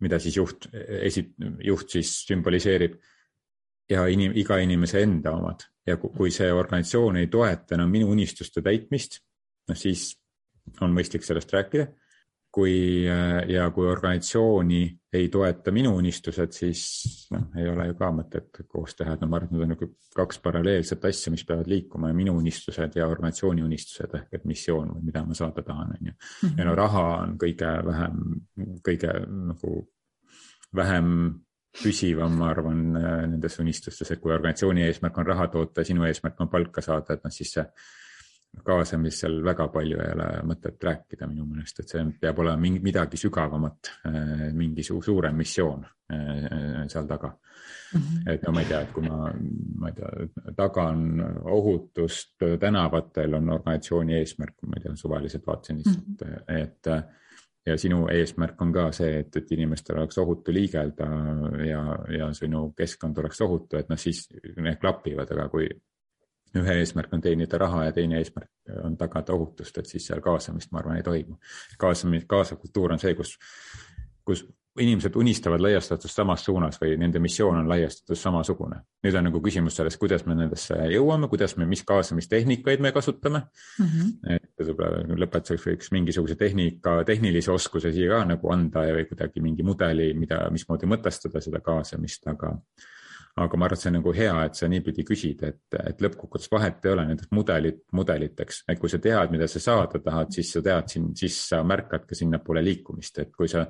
mida 0.00 0.18
siis 0.18 0.36
juht 0.36 0.68
esi-, 1.02 1.30
juht 1.64 1.94
siis 1.94 2.12
sümboliseerib 2.26 2.98
ja 3.90 4.06
inim, 4.06 4.32
iga 4.36 4.58
inimese 4.62 5.02
enda 5.02 5.32
omad 5.36 5.64
ja 5.88 5.96
kui 5.96 6.30
see 6.34 6.50
organisatsioon 6.52 7.22
ei 7.22 7.30
toeta 7.32 7.76
enam 7.78 7.90
minu 7.92 8.10
unistuste 8.12 8.62
täitmist, 8.64 9.22
noh 9.68 9.78
siis 9.78 10.10
on 10.84 10.92
mõistlik 10.94 11.24
sellest 11.24 11.52
rääkida. 11.54 11.88
kui 12.58 13.04
ja 13.04 13.66
kui 13.70 13.86
organisatsiooni 13.86 14.78
ei 15.12 15.28
toeta 15.28 15.70
minu 15.70 15.92
unistused, 15.96 16.52
siis 16.56 16.80
noh, 17.30 17.44
ei 17.60 17.68
ole 17.68 17.86
ju 17.90 17.96
ka 17.96 18.08
mõtet 18.12 18.60
koos 18.66 18.96
teha, 18.96 19.14
et 19.14 19.20
no 19.20 19.28
ma 19.28 19.36
arvan, 19.36 19.50
et 19.50 19.52
need 19.52 19.64
on 19.66 19.70
nagu 19.74 19.88
kaks 20.16 20.40
paralleelset 20.42 21.04
asja, 21.04 21.30
mis 21.30 21.44
peavad 21.46 21.68
liikuma 21.68 22.08
ja 22.08 22.16
minu 22.16 22.34
unistused 22.40 22.96
ja 22.96 23.06
organisatsiooni 23.06 23.62
unistused 23.62 24.16
ehk 24.16 24.40
et 24.40 24.48
missioon 24.48 24.94
või 24.94 25.10
mida 25.10 25.22
ma 25.28 25.36
saada 25.36 25.62
tahan, 25.62 25.92
on 25.98 26.10
ju. 26.10 26.16
ja 26.56 26.66
no 26.66 26.74
raha 26.76 27.04
on 27.18 27.36
kõige 27.44 27.74
vähem, 27.86 28.24
kõige 28.88 29.12
nagu 29.28 29.74
vähem 30.80 31.12
püsivam, 31.82 32.34
ma 32.38 32.50
arvan, 32.52 32.82
äh, 32.96 33.22
nendes 33.34 33.58
unistustes, 33.62 34.10
et 34.10 34.20
kui 34.22 34.34
organisatsiooni 34.34 34.84
eesmärk 34.86 35.18
on 35.18 35.26
raha 35.26 35.48
toota 35.52 35.82
ja 35.82 35.90
sinu 35.92 36.04
eesmärk 36.08 36.40
on 36.44 36.50
palka 36.52 36.84
saada, 36.84 37.14
et 37.14 37.24
noh, 37.24 37.34
siis 37.34 37.54
see 37.58 37.64
kaasamisel 38.64 39.42
väga 39.44 39.68
palju 39.72 39.98
ei 40.02 40.14
ole 40.14 40.28
mõtet 40.48 40.82
rääkida 40.82 41.28
minu 41.28 41.44
meelest, 41.46 41.82
et 41.82 41.92
see 41.92 42.04
peab 42.20 42.40
olema 42.42 42.60
mingi, 42.60 42.80
midagi 42.84 43.20
sügavamat, 43.20 43.92
äh, 44.08 44.48
mingi 44.56 44.84
su 44.86 45.00
suurem 45.04 45.36
missioon 45.38 45.84
äh, 45.84 46.86
seal 46.88 47.06
taga 47.06 47.30
mm. 47.30 48.00
-hmm. 48.00 48.32
et 48.32 48.42
no 48.46 48.52
ma 48.52 48.64
ei 48.64 48.70
tea, 48.72 48.80
et 48.80 48.92
kui 48.92 49.04
ma, 49.06 49.32
ma 49.82 49.92
ei 49.92 49.98
tea, 50.00 50.52
tagan 50.56 51.04
ohutust 51.44 52.48
tänavatel 52.60 53.34
on 53.34 53.54
organisatsiooni 53.58 54.18
eesmärk, 54.18 54.56
ma 54.66 54.76
ei 54.76 54.86
tea, 54.86 54.96
suvaliselt 54.96 55.46
vaatasin 55.46 55.82
lihtsalt 55.82 56.06
mm, 56.06 56.34
-hmm. 56.34 56.62
et 56.62 56.92
ja 57.68 57.76
sinu 57.78 58.06
eesmärk 58.12 58.60
on 58.64 58.72
ka 58.74 58.88
see, 58.96 59.20
et, 59.22 59.36
et 59.36 59.52
inimestel 59.56 60.00
oleks 60.00 60.18
ohutu 60.18 60.54
liigelda 60.54 61.08
ja, 61.66 61.82
ja 62.18 62.32
sinu 62.36 62.70
keskkond 62.76 63.18
oleks 63.22 63.40
ohutu, 63.44 63.78
et 63.78 63.90
noh, 63.92 64.00
siis 64.00 64.26
need 64.56 64.80
klapivad, 64.80 65.30
aga 65.36 65.48
kui 65.52 65.68
ühe 66.58 66.78
eesmärk 66.80 67.12
on 67.12 67.20
teenida 67.24 67.58
raha 67.60 67.84
ja 67.88 67.92
teine 67.92 68.18
eesmärk 68.22 68.72
on 68.84 68.96
tagada 68.96 69.34
ohutust, 69.36 69.78
et 69.78 69.90
siis 69.90 70.06
seal 70.08 70.22
kaasamist, 70.24 70.72
ma 70.72 70.80
arvan, 70.80 70.96
ei 70.96 71.04
toimu. 71.04 71.36
kaasamine, 71.78 72.24
kaasav 72.28 72.60
kultuur 72.62 72.96
on 72.96 73.02
see, 73.02 73.14
kus, 73.18 73.36
kus 74.24 74.46
inimesed 74.80 75.16
unistavad 75.16 75.62
laiastatust 75.62 76.14
samas 76.14 76.44
suunas 76.44 76.78
või 76.80 76.96
nende 77.00 77.20
missioon 77.22 77.60
on 77.60 77.68
laiastatus 77.68 78.22
samasugune. 78.22 78.80
nüüd 79.04 79.18
on 79.18 79.28
nagu 79.28 79.40
küsimus 79.44 79.76
selles, 79.78 79.96
kuidas 79.96 80.26
me 80.26 80.34
nendesse 80.34 80.74
jõuame, 80.92 81.28
kuidas 81.28 81.56
me, 81.56 81.66
mis 81.66 81.84
kaasamistehnikaid 81.88 82.80
me 82.80 82.92
kasutame 82.92 83.42
mm. 83.78 83.86
-hmm. 83.86 84.36
et 84.36 84.66
võib-olla 84.66 85.18
lõpetuseks 85.24 85.66
võiks 85.70 85.92
mingisuguse 85.92 86.36
tehnika, 86.36 87.02
tehnilise 87.04 87.52
oskuse 87.52 87.92
siia 87.92 88.10
ka 88.16 88.24
nagu 88.34 88.52
anda 88.52 88.84
ja 88.88 88.94
või 88.94 89.08
kuidagi 89.08 89.40
mingi 89.40 89.66
mudeli, 89.66 90.12
mida, 90.14 90.44
mismoodi 90.50 90.86
mõtestada 90.86 91.40
seda 91.44 91.60
kaasamist, 91.60 92.26
aga 92.26 92.56
aga 93.44 93.58
ma 93.58 93.66
arvan, 93.66 93.78
et 93.78 93.82
see 93.82 93.90
on 93.90 93.96
nagu 93.98 94.12
hea, 94.16 94.34
et 94.48 94.58
sa 94.58 94.68
niipidi 94.70 95.04
küsid, 95.06 95.42
et, 95.46 95.78
et 95.78 96.02
lõppkokkuvõttes 96.04 96.50
vahet 96.52 96.84
ei 96.86 96.92
ole 96.94 97.04
nendes 97.10 97.30
mudelit, 97.34 97.80
mudeliteks, 97.94 98.62
et 98.68 98.80
kui 98.80 98.90
sa 98.92 99.00
tead, 99.02 99.32
mida 99.34 99.48
sa 99.50 99.62
saada 99.62 100.00
tahad, 100.04 100.32
siis 100.34 100.52
sa 100.54 100.62
tead 100.64 100.92
siin, 100.92 101.10
siis 101.18 101.36
sa 101.50 101.62
märkad 101.66 102.06
ka 102.08 102.18
sinnapoole 102.18 102.62
liikumist, 102.64 103.20
et 103.24 103.34
kui 103.34 103.50
sa, 103.50 103.66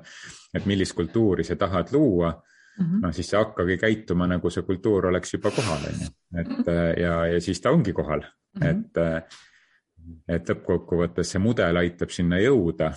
et 0.53 0.65
millist 0.69 0.95
kultuuri 0.97 1.45
sa 1.47 1.57
tahad 1.59 1.93
luua 1.93 2.31
mm 2.31 2.85
-hmm. 2.85 3.01
noh, 3.05 3.13
siis 3.13 3.29
sa 3.29 3.43
hakkagi 3.43 3.77
käituma 3.77 4.27
nagu 4.27 4.49
see 4.49 4.63
kultuur 4.63 5.05
oleks 5.05 5.33
juba 5.33 5.51
kohal, 5.51 5.85
on 5.91 6.01
ju, 6.01 6.09
et 6.41 6.73
ja, 7.03 7.25
ja 7.27 7.41
siis 7.41 7.61
ta 7.61 7.71
ongi 7.71 7.93
kohal. 7.93 8.21
Mm, 8.53 8.61
-hmm. 8.61 8.69
et, 8.69 9.33
et 10.27 10.49
lõppkokkuvõttes 10.49 11.31
see 11.31 11.39
mudel 11.39 11.77
aitab 11.77 12.09
sinna 12.09 12.39
jõuda 12.39 12.93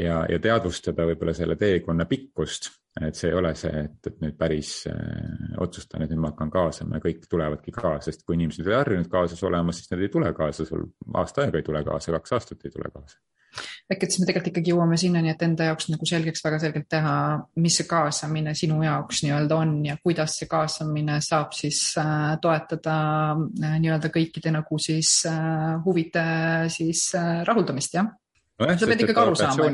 ja, 0.00 0.26
ja 0.28 0.38
teadvustada 0.38 1.04
võib-olla 1.06 1.34
selle 1.34 1.56
teekonna 1.56 2.04
pikkust 2.04 2.70
et 2.98 3.14
see 3.14 3.30
ei 3.30 3.38
ole 3.38 3.52
see, 3.58 3.70
et, 3.84 3.98
et 4.10 4.20
nüüd 4.24 4.36
päris 4.38 4.72
äh, 4.90 5.56
otsustan, 5.62 6.02
et 6.04 6.10
nüüd 6.10 6.22
ma 6.24 6.32
hakkan 6.32 6.50
kaasama 6.52 6.98
ja 6.98 7.04
kõik 7.04 7.26
tulevadki 7.30 7.74
kaasa, 7.74 8.10
sest 8.10 8.24
kui 8.26 8.38
inimesed 8.38 8.66
ei 8.66 8.78
harjunud 8.80 9.10
kaasas 9.10 9.42
olema, 9.46 9.74
siis 9.74 9.90
nad 9.92 10.02
ei 10.02 10.10
tule 10.12 10.32
kaasa, 10.36 10.66
sul 10.66 10.88
aasta 11.14 11.44
aega 11.44 11.60
ei 11.60 11.66
tule 11.66 11.82
kaasa, 11.86 12.16
kaks 12.18 12.38
aastat 12.38 12.66
ei 12.66 12.74
tule 12.74 12.90
kaasa. 12.90 13.20
ehk 13.90 14.04
et 14.04 14.10
siis 14.10 14.22
me 14.22 14.26
tegelikult 14.26 14.50
ikkagi 14.50 14.72
jõuame 14.72 14.98
sinnani, 14.98 15.30
et 15.32 15.40
enda 15.42 15.68
jaoks 15.70 15.88
nagu 15.90 16.06
selgeks, 16.06 16.42
väga 16.44 16.58
selgelt 16.62 16.88
teha, 16.90 17.14
mis 17.62 17.78
see 17.78 17.86
kaasamine 17.90 18.54
sinu 18.58 18.82
jaoks 18.82 19.22
nii-öelda 19.26 19.58
on 19.58 19.76
ja 19.86 19.96
kuidas 20.02 20.38
see 20.38 20.50
kaasamine 20.50 21.20
saab 21.26 21.54
siis 21.58 21.84
äh, 21.98 22.36
toetada 22.42 22.96
äh, 23.38 23.78
nii-öelda 23.82 24.10
kõikide 24.14 24.54
nagu 24.54 24.82
siis 24.82 25.20
äh, 25.30 25.76
huvide 25.86 26.26
siis 26.74 27.06
äh, 27.18 27.44
rahuldamist, 27.46 27.98
jah 27.98 28.10
nojah, 28.60 28.80
sa 28.80 28.90
pead 28.90 29.04
ikkagi 29.06 29.22
aru 29.24 29.38
saama. 29.38 29.70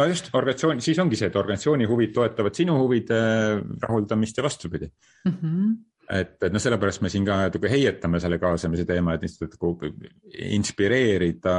no 0.00 0.06
just, 0.10 0.30
organisatsiooni, 0.32 0.84
siis 0.84 1.00
ongi 1.02 1.18
see, 1.20 1.30
et 1.32 1.40
organisatsiooni 1.40 1.88
huvid 1.90 2.14
toetavad 2.14 2.54
sinu 2.56 2.78
huvide 2.82 3.18
rahuldamist 3.82 4.38
ja 4.38 4.46
vastupidi 4.46 4.90
mm. 5.24 5.34
-hmm 5.40 5.74
et, 6.10 6.36
et 6.42 6.52
noh, 6.52 6.60
sellepärast 6.60 7.00
me 7.00 7.08
siin 7.08 7.24
ka 7.24 7.38
natuke 7.46 7.70
heietame 7.72 8.20
selle 8.20 8.36
kaasamise 8.38 8.84
teema, 8.84 9.14
et 9.14 9.22
lihtsalt 9.24 9.56
nagu 9.56 9.90
inspireerida 10.52 11.54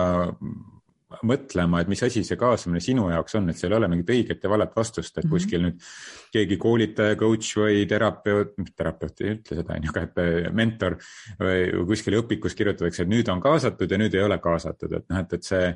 mõtlema, 1.25 1.81
et 1.81 1.89
mis 1.91 2.01
asi 2.03 2.23
see 2.25 2.37
kaasamine 2.39 2.81
sinu 2.83 3.07
jaoks 3.11 3.37
on, 3.39 3.49
et 3.49 3.59
seal 3.59 3.73
ei 3.73 3.77
ole 3.77 3.89
mingit 3.91 4.11
õiget 4.11 4.43
ja 4.43 4.51
valet 4.51 4.71
vastust, 4.75 5.17
et 5.17 5.23
-hmm. 5.23 5.31
kuskil 5.31 5.63
nüüd 5.63 5.83
keegi 6.33 6.57
koolitaja, 6.61 7.15
coach 7.19 7.57
või 7.61 7.85
terapeut, 7.89 8.55
terapeut 8.75 9.21
ei 9.21 9.35
ütle 9.37 9.59
seda, 9.61 9.77
on 9.77 9.85
ju, 9.85 9.93
aga 9.93 10.05
et 10.07 10.23
äh, 10.23 10.53
mentor 10.53 10.97
või 11.39 11.85
kuskil 11.91 12.19
õpikus 12.19 12.57
kirjutatakse, 12.57 13.03
et 13.03 13.11
nüüd 13.11 13.29
on 13.31 13.41
kaasatud 13.41 13.91
ja 13.91 14.01
nüüd 14.01 14.15
ei 14.15 14.25
ole 14.25 14.39
kaasatud, 14.43 14.97
et 14.99 15.09
noh, 15.09 15.21
et, 15.21 15.37
et 15.39 15.43
see 15.43 15.75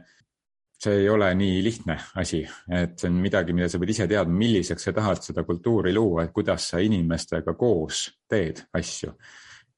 see 0.80 1.02
ei 1.02 1.10
ole 1.10 1.28
nii 1.36 1.64
lihtne 1.64 1.98
asi, 2.22 2.40
et 2.72 2.98
see 3.00 3.10
on 3.12 3.20
midagi, 3.20 3.54
mida 3.54 3.68
sa 3.70 3.80
pead 3.82 3.94
ise 3.94 4.08
teadma, 4.08 4.38
milliseks 4.40 4.88
sa 4.88 4.94
tahad 4.96 5.22
seda 5.24 5.44
kultuuri 5.44 5.94
luua, 5.94 6.24
et 6.24 6.34
kuidas 6.36 6.70
sa 6.72 6.80
inimestega 6.84 7.54
koos 7.60 8.06
teed 8.30 8.64
asju. 8.74 9.14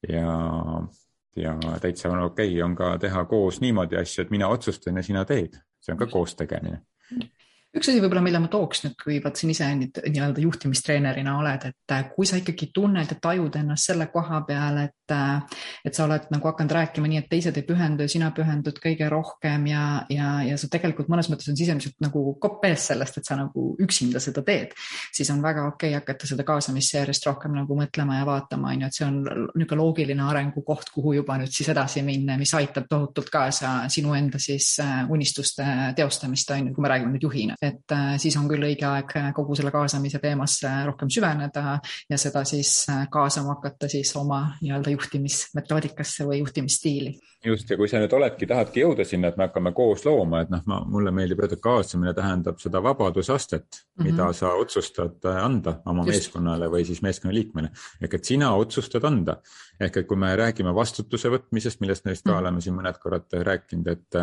ja, 0.08 0.36
ja 1.36 1.56
täitsa 1.80 2.10
on 2.10 2.24
okei 2.28 2.54
okay 2.54 2.62
on 2.62 2.76
ka 2.76 2.96
teha 3.02 3.24
koos 3.24 3.60
niimoodi 3.60 3.98
asju, 3.98 4.22
et 4.22 4.30
mina 4.30 4.48
otsustan 4.48 4.96
ja 4.96 5.02
sina 5.02 5.24
teed, 5.24 5.58
see 5.80 5.94
on 5.94 5.98
ka 5.98 6.06
koos 6.06 6.36
tegemine 6.38 6.84
üks 7.72 7.88
asi 7.88 8.00
võib-olla, 8.02 8.20
mille 8.24 8.40
ma 8.42 8.48
tooks 8.52 8.82
nüüd, 8.84 8.96
kui 9.00 9.16
vaat 9.24 9.38
siin 9.40 9.52
ise 9.54 9.66
nii-öelda 9.72 10.42
juhtimistreenerina 10.44 11.38
oled, 11.40 11.64
et 11.70 11.94
äh, 11.94 12.02
kui 12.12 12.28
sa 12.28 12.36
ikkagi 12.36 12.68
tunned 12.74 13.08
ja 13.08 13.16
tajud 13.16 13.54
ennast 13.56 13.88
selle 13.88 14.10
koha 14.12 14.42
peal, 14.48 14.76
et, 14.82 15.14
äh, 15.14 15.62
et 15.88 15.96
sa 15.96 16.04
oled 16.04 16.26
nagu 16.34 16.50
hakanud 16.50 16.74
rääkima 16.76 17.08
nii, 17.08 17.22
et 17.22 17.30
teised 17.32 17.56
ei 17.56 17.64
pühendu 17.64 18.04
ja 18.04 18.12
sina 18.12 18.28
pühendud 18.36 18.76
kõige 18.82 19.08
rohkem 19.12 19.64
ja, 19.70 19.84
ja, 20.12 20.34
ja 20.44 20.58
sa 20.60 20.68
tegelikult 20.72 21.08
mõnes 21.12 21.30
mõttes 21.32 21.48
on 21.48 21.56
sisemiselt 21.56 21.96
nagu 22.04 22.34
kopp 22.42 22.66
ees 22.68 22.90
sellest, 22.92 23.22
et 23.22 23.30
sa 23.30 23.38
nagu 23.40 23.70
üksinda 23.80 24.20
seda 24.20 24.44
teed, 24.44 24.76
siis 25.14 25.32
on 25.32 25.40
väga 25.44 25.64
okei 25.70 25.94
okay 25.94 26.02
hakata 26.02 26.28
seda 26.28 26.44
kaasamisse 26.44 26.98
järjest 26.98 27.30
rohkem 27.30 27.56
nagu 27.56 27.78
mõtlema 27.78 28.20
ja 28.20 28.28
vaatama, 28.28 28.74
on 28.74 28.84
ju, 28.84 28.92
et 28.92 29.00
see 29.00 29.08
on 29.08 29.18
niisugune 29.22 29.80
loogiline 29.80 30.28
arengukoht, 30.28 30.92
kuhu 30.92 31.16
juba 31.22 31.40
nüüd 31.40 31.56
siis 31.56 31.72
edasi 31.72 32.04
minna, 32.04 32.36
mis 32.36 32.52
aitab 32.58 32.84
tohutult 32.92 33.32
kaasa 33.32 33.74
sinu 33.92 34.12
enda 34.18 34.36
siis 34.42 34.74
äh, 34.84 35.02
unistuste 35.08 35.64
teostamist, 35.96 36.52
on 36.52 36.68
ju, 36.68 36.76
kui 36.76 36.84
me 36.84 36.92
räägime 36.92 37.16
nüüd 37.16 37.28
juhina 37.30 37.56
et 37.62 37.92
äh, 37.94 38.14
siis 38.18 38.36
on 38.40 38.48
küll 38.50 38.64
õige 38.66 38.86
aeg 38.88 39.12
äh, 39.18 39.28
kogu 39.36 39.54
selle 39.58 39.70
kaasamise 39.74 40.18
teemasse 40.22 40.70
rohkem 40.88 41.10
süveneda 41.12 41.76
ja 42.10 42.18
seda 42.18 42.42
siis 42.48 42.72
äh, 42.90 43.04
kaasama 43.12 43.54
hakata 43.56 43.90
siis 43.90 44.10
oma 44.18 44.40
nii-öelda 44.60 44.90
juhtimismetoodikasse 44.96 46.26
või 46.26 46.40
juhtimisstiili. 46.40 47.12
just, 47.44 47.70
ja 47.70 47.76
kui 47.78 47.88
sa 47.90 48.00
nüüd 48.02 48.12
oledki, 48.18 48.46
tahadki 48.50 48.82
jõuda 48.82 49.06
sinna, 49.06 49.30
et 49.30 49.38
me 49.38 49.46
hakkame 49.46 49.72
koos 49.76 50.02
looma, 50.06 50.42
et 50.42 50.50
noh, 50.50 50.62
ma, 50.66 50.80
mulle 50.90 51.12
meeldib 51.14 51.42
öelda, 51.42 51.58
kaasamine 51.62 52.14
tähendab 52.18 52.58
seda 52.62 52.82
vabadusastet 52.82 53.66
mm, 53.68 53.84
-hmm. 53.94 54.10
mida 54.10 54.32
sa 54.36 54.54
otsustad 54.58 55.28
anda 55.32 55.78
oma 55.86 56.06
just. 56.06 56.16
meeskonnale 56.16 56.70
või 56.70 56.86
siis 56.88 57.02
meeskonnaliikmele. 57.02 57.70
ehk 58.02 58.14
et 58.18 58.24
sina 58.24 58.54
otsustad 58.54 59.04
anda. 59.04 59.36
ehk 59.80 59.96
et 59.96 60.06
kui 60.06 60.16
me 60.16 60.34
räägime 60.36 60.74
vastutuse 60.74 61.30
võtmisest, 61.30 61.80
millest 61.80 62.04
neist 62.04 62.24
ka 62.24 62.30
mm 62.30 62.34
-hmm. 62.34 62.40
oleme 62.40 62.60
siin 62.60 62.74
mõned 62.74 62.98
korrad 62.98 63.30
rääkinud, 63.32 63.86
et 63.86 64.20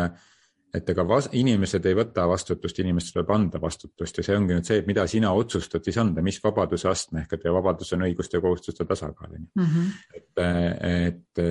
et 0.74 0.90
ega 0.92 1.04
inimesed 1.36 1.86
ei 1.88 1.96
võta 1.98 2.26
vastutust, 2.30 2.78
inimestele 2.82 3.24
tuleb 3.24 3.32
anda 3.34 3.60
vastutust 3.62 4.20
ja 4.20 4.24
see 4.24 4.36
ongi 4.38 4.54
nüüd 4.56 4.68
see, 4.68 4.82
mida 4.86 5.06
sina 5.10 5.32
otsustad 5.34 5.84
siis 5.86 5.98
anda, 5.98 6.22
mis 6.22 6.38
vabaduse 6.42 6.88
astme 6.90 7.24
ehk 7.24 7.34
et 7.36 7.46
vabadus 7.50 7.90
on 7.96 8.04
õiguste 8.06 8.38
ja 8.38 8.44
kohustuste 8.44 8.86
tasakaal 8.86 9.34
on 9.34 9.40
ju. 9.40 9.48
Mhm. 9.64 9.88
et, 10.14 10.42
et, 10.90 11.42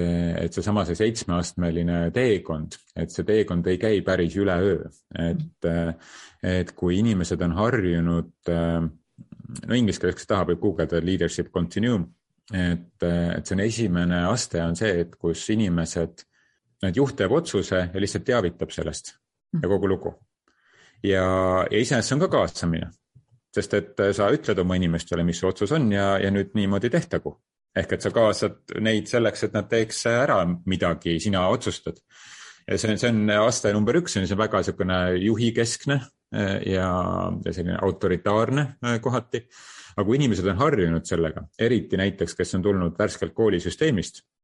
et 0.46 0.56
seesama 0.56 0.86
see 0.88 1.00
seitsmeastmeline 1.00 2.00
teekond, 2.16 2.80
et 2.96 3.12
see 3.12 3.28
teekond 3.28 3.68
ei 3.68 3.82
käi 3.82 4.00
päris 4.08 4.38
üleöö, 4.40 4.88
et, 5.26 5.70
et 6.44 6.72
kui 6.80 7.02
inimesed 7.04 7.44
on 7.44 7.58
harjunud, 7.60 8.32
no 8.48 9.76
inglise 9.76 10.02
keeles, 10.02 10.16
kes 10.20 10.32
tahab, 10.32 10.54
võib 10.54 10.64
guugeldada 10.64 11.04
leadership 11.06 11.52
continuum, 11.52 12.08
et, 12.54 13.04
et 13.04 13.46
see 13.46 13.58
on 13.58 13.66
esimene 13.66 14.24
aste 14.30 14.62
on 14.64 14.80
see, 14.80 15.04
et 15.04 15.16
kus 15.20 15.44
inimesed 15.54 16.24
et 16.88 16.96
juht 16.96 17.18
teeb 17.20 17.34
otsuse 17.36 17.82
ja 17.94 18.02
lihtsalt 18.02 18.26
teavitab 18.28 18.72
sellest 18.72 19.14
ja 19.62 19.70
kogu 19.70 19.90
lugu. 19.90 20.14
ja, 21.04 21.26
ja 21.72 21.80
iseenesest 21.80 22.12
see 22.12 22.18
on 22.18 22.24
ka 22.26 22.32
kaasamine, 22.38 22.90
sest 23.56 23.76
et 23.78 24.04
sa 24.16 24.30
ütled 24.34 24.60
oma 24.64 24.78
inimestele, 24.80 25.24
mis 25.26 25.40
su 25.42 25.48
otsus 25.50 25.72
on 25.76 25.92
ja, 25.92 26.12
ja 26.22 26.32
nüüd 26.32 26.54
niimoodi 26.58 26.92
tehtagu. 26.94 27.40
ehk 27.76 27.94
et 27.94 28.02
sa 28.02 28.12
kaasad 28.12 28.78
neid 28.82 29.08
selleks, 29.08 29.44
et 29.46 29.54
nad 29.54 29.68
teeks 29.70 30.06
ära 30.12 30.42
midagi, 30.66 31.20
sina 31.20 31.48
otsustad. 31.50 32.00
ja 32.68 32.78
see 32.78 32.94
on, 32.94 33.02
see 33.02 33.12
on 33.12 33.36
aste 33.42 33.74
number 33.74 34.00
üks, 34.00 34.16
see 34.16 34.26
on 34.30 34.44
väga 34.46 34.64
niisugune 34.64 35.02
juhikeskne 35.26 36.00
eh, 36.00 36.56
ja, 36.76 36.90
ja 37.46 37.54
selline 37.54 37.78
autoritaarne 37.82 38.68
eh, 38.84 39.00
kohati. 39.02 39.46
aga 39.96 40.08
kui 40.08 40.20
inimesed 40.22 40.48
on 40.48 40.60
harjunud 40.64 41.06
sellega, 41.06 41.48
eriti 41.60 41.98
näiteks, 42.00 42.36
kes 42.36 42.56
on 42.56 42.64
tulnud 42.64 43.00
värskelt 43.00 43.34
koolisüsteemist 43.36 44.24
Äh, 44.24 44.39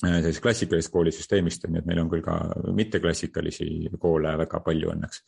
sellisest 0.00 0.42
klassikalisest 0.42 0.92
koolisüsteemist, 0.92 1.64
on 1.68 1.76
ju, 1.76 1.82
et 1.82 1.86
meil 1.88 2.00
on 2.02 2.10
küll 2.12 2.24
ka 2.24 2.38
mitteklassikalisi 2.76 3.68
koole 4.00 4.34
väga 4.40 4.60
palju 4.64 4.90
õnneks 4.94 5.22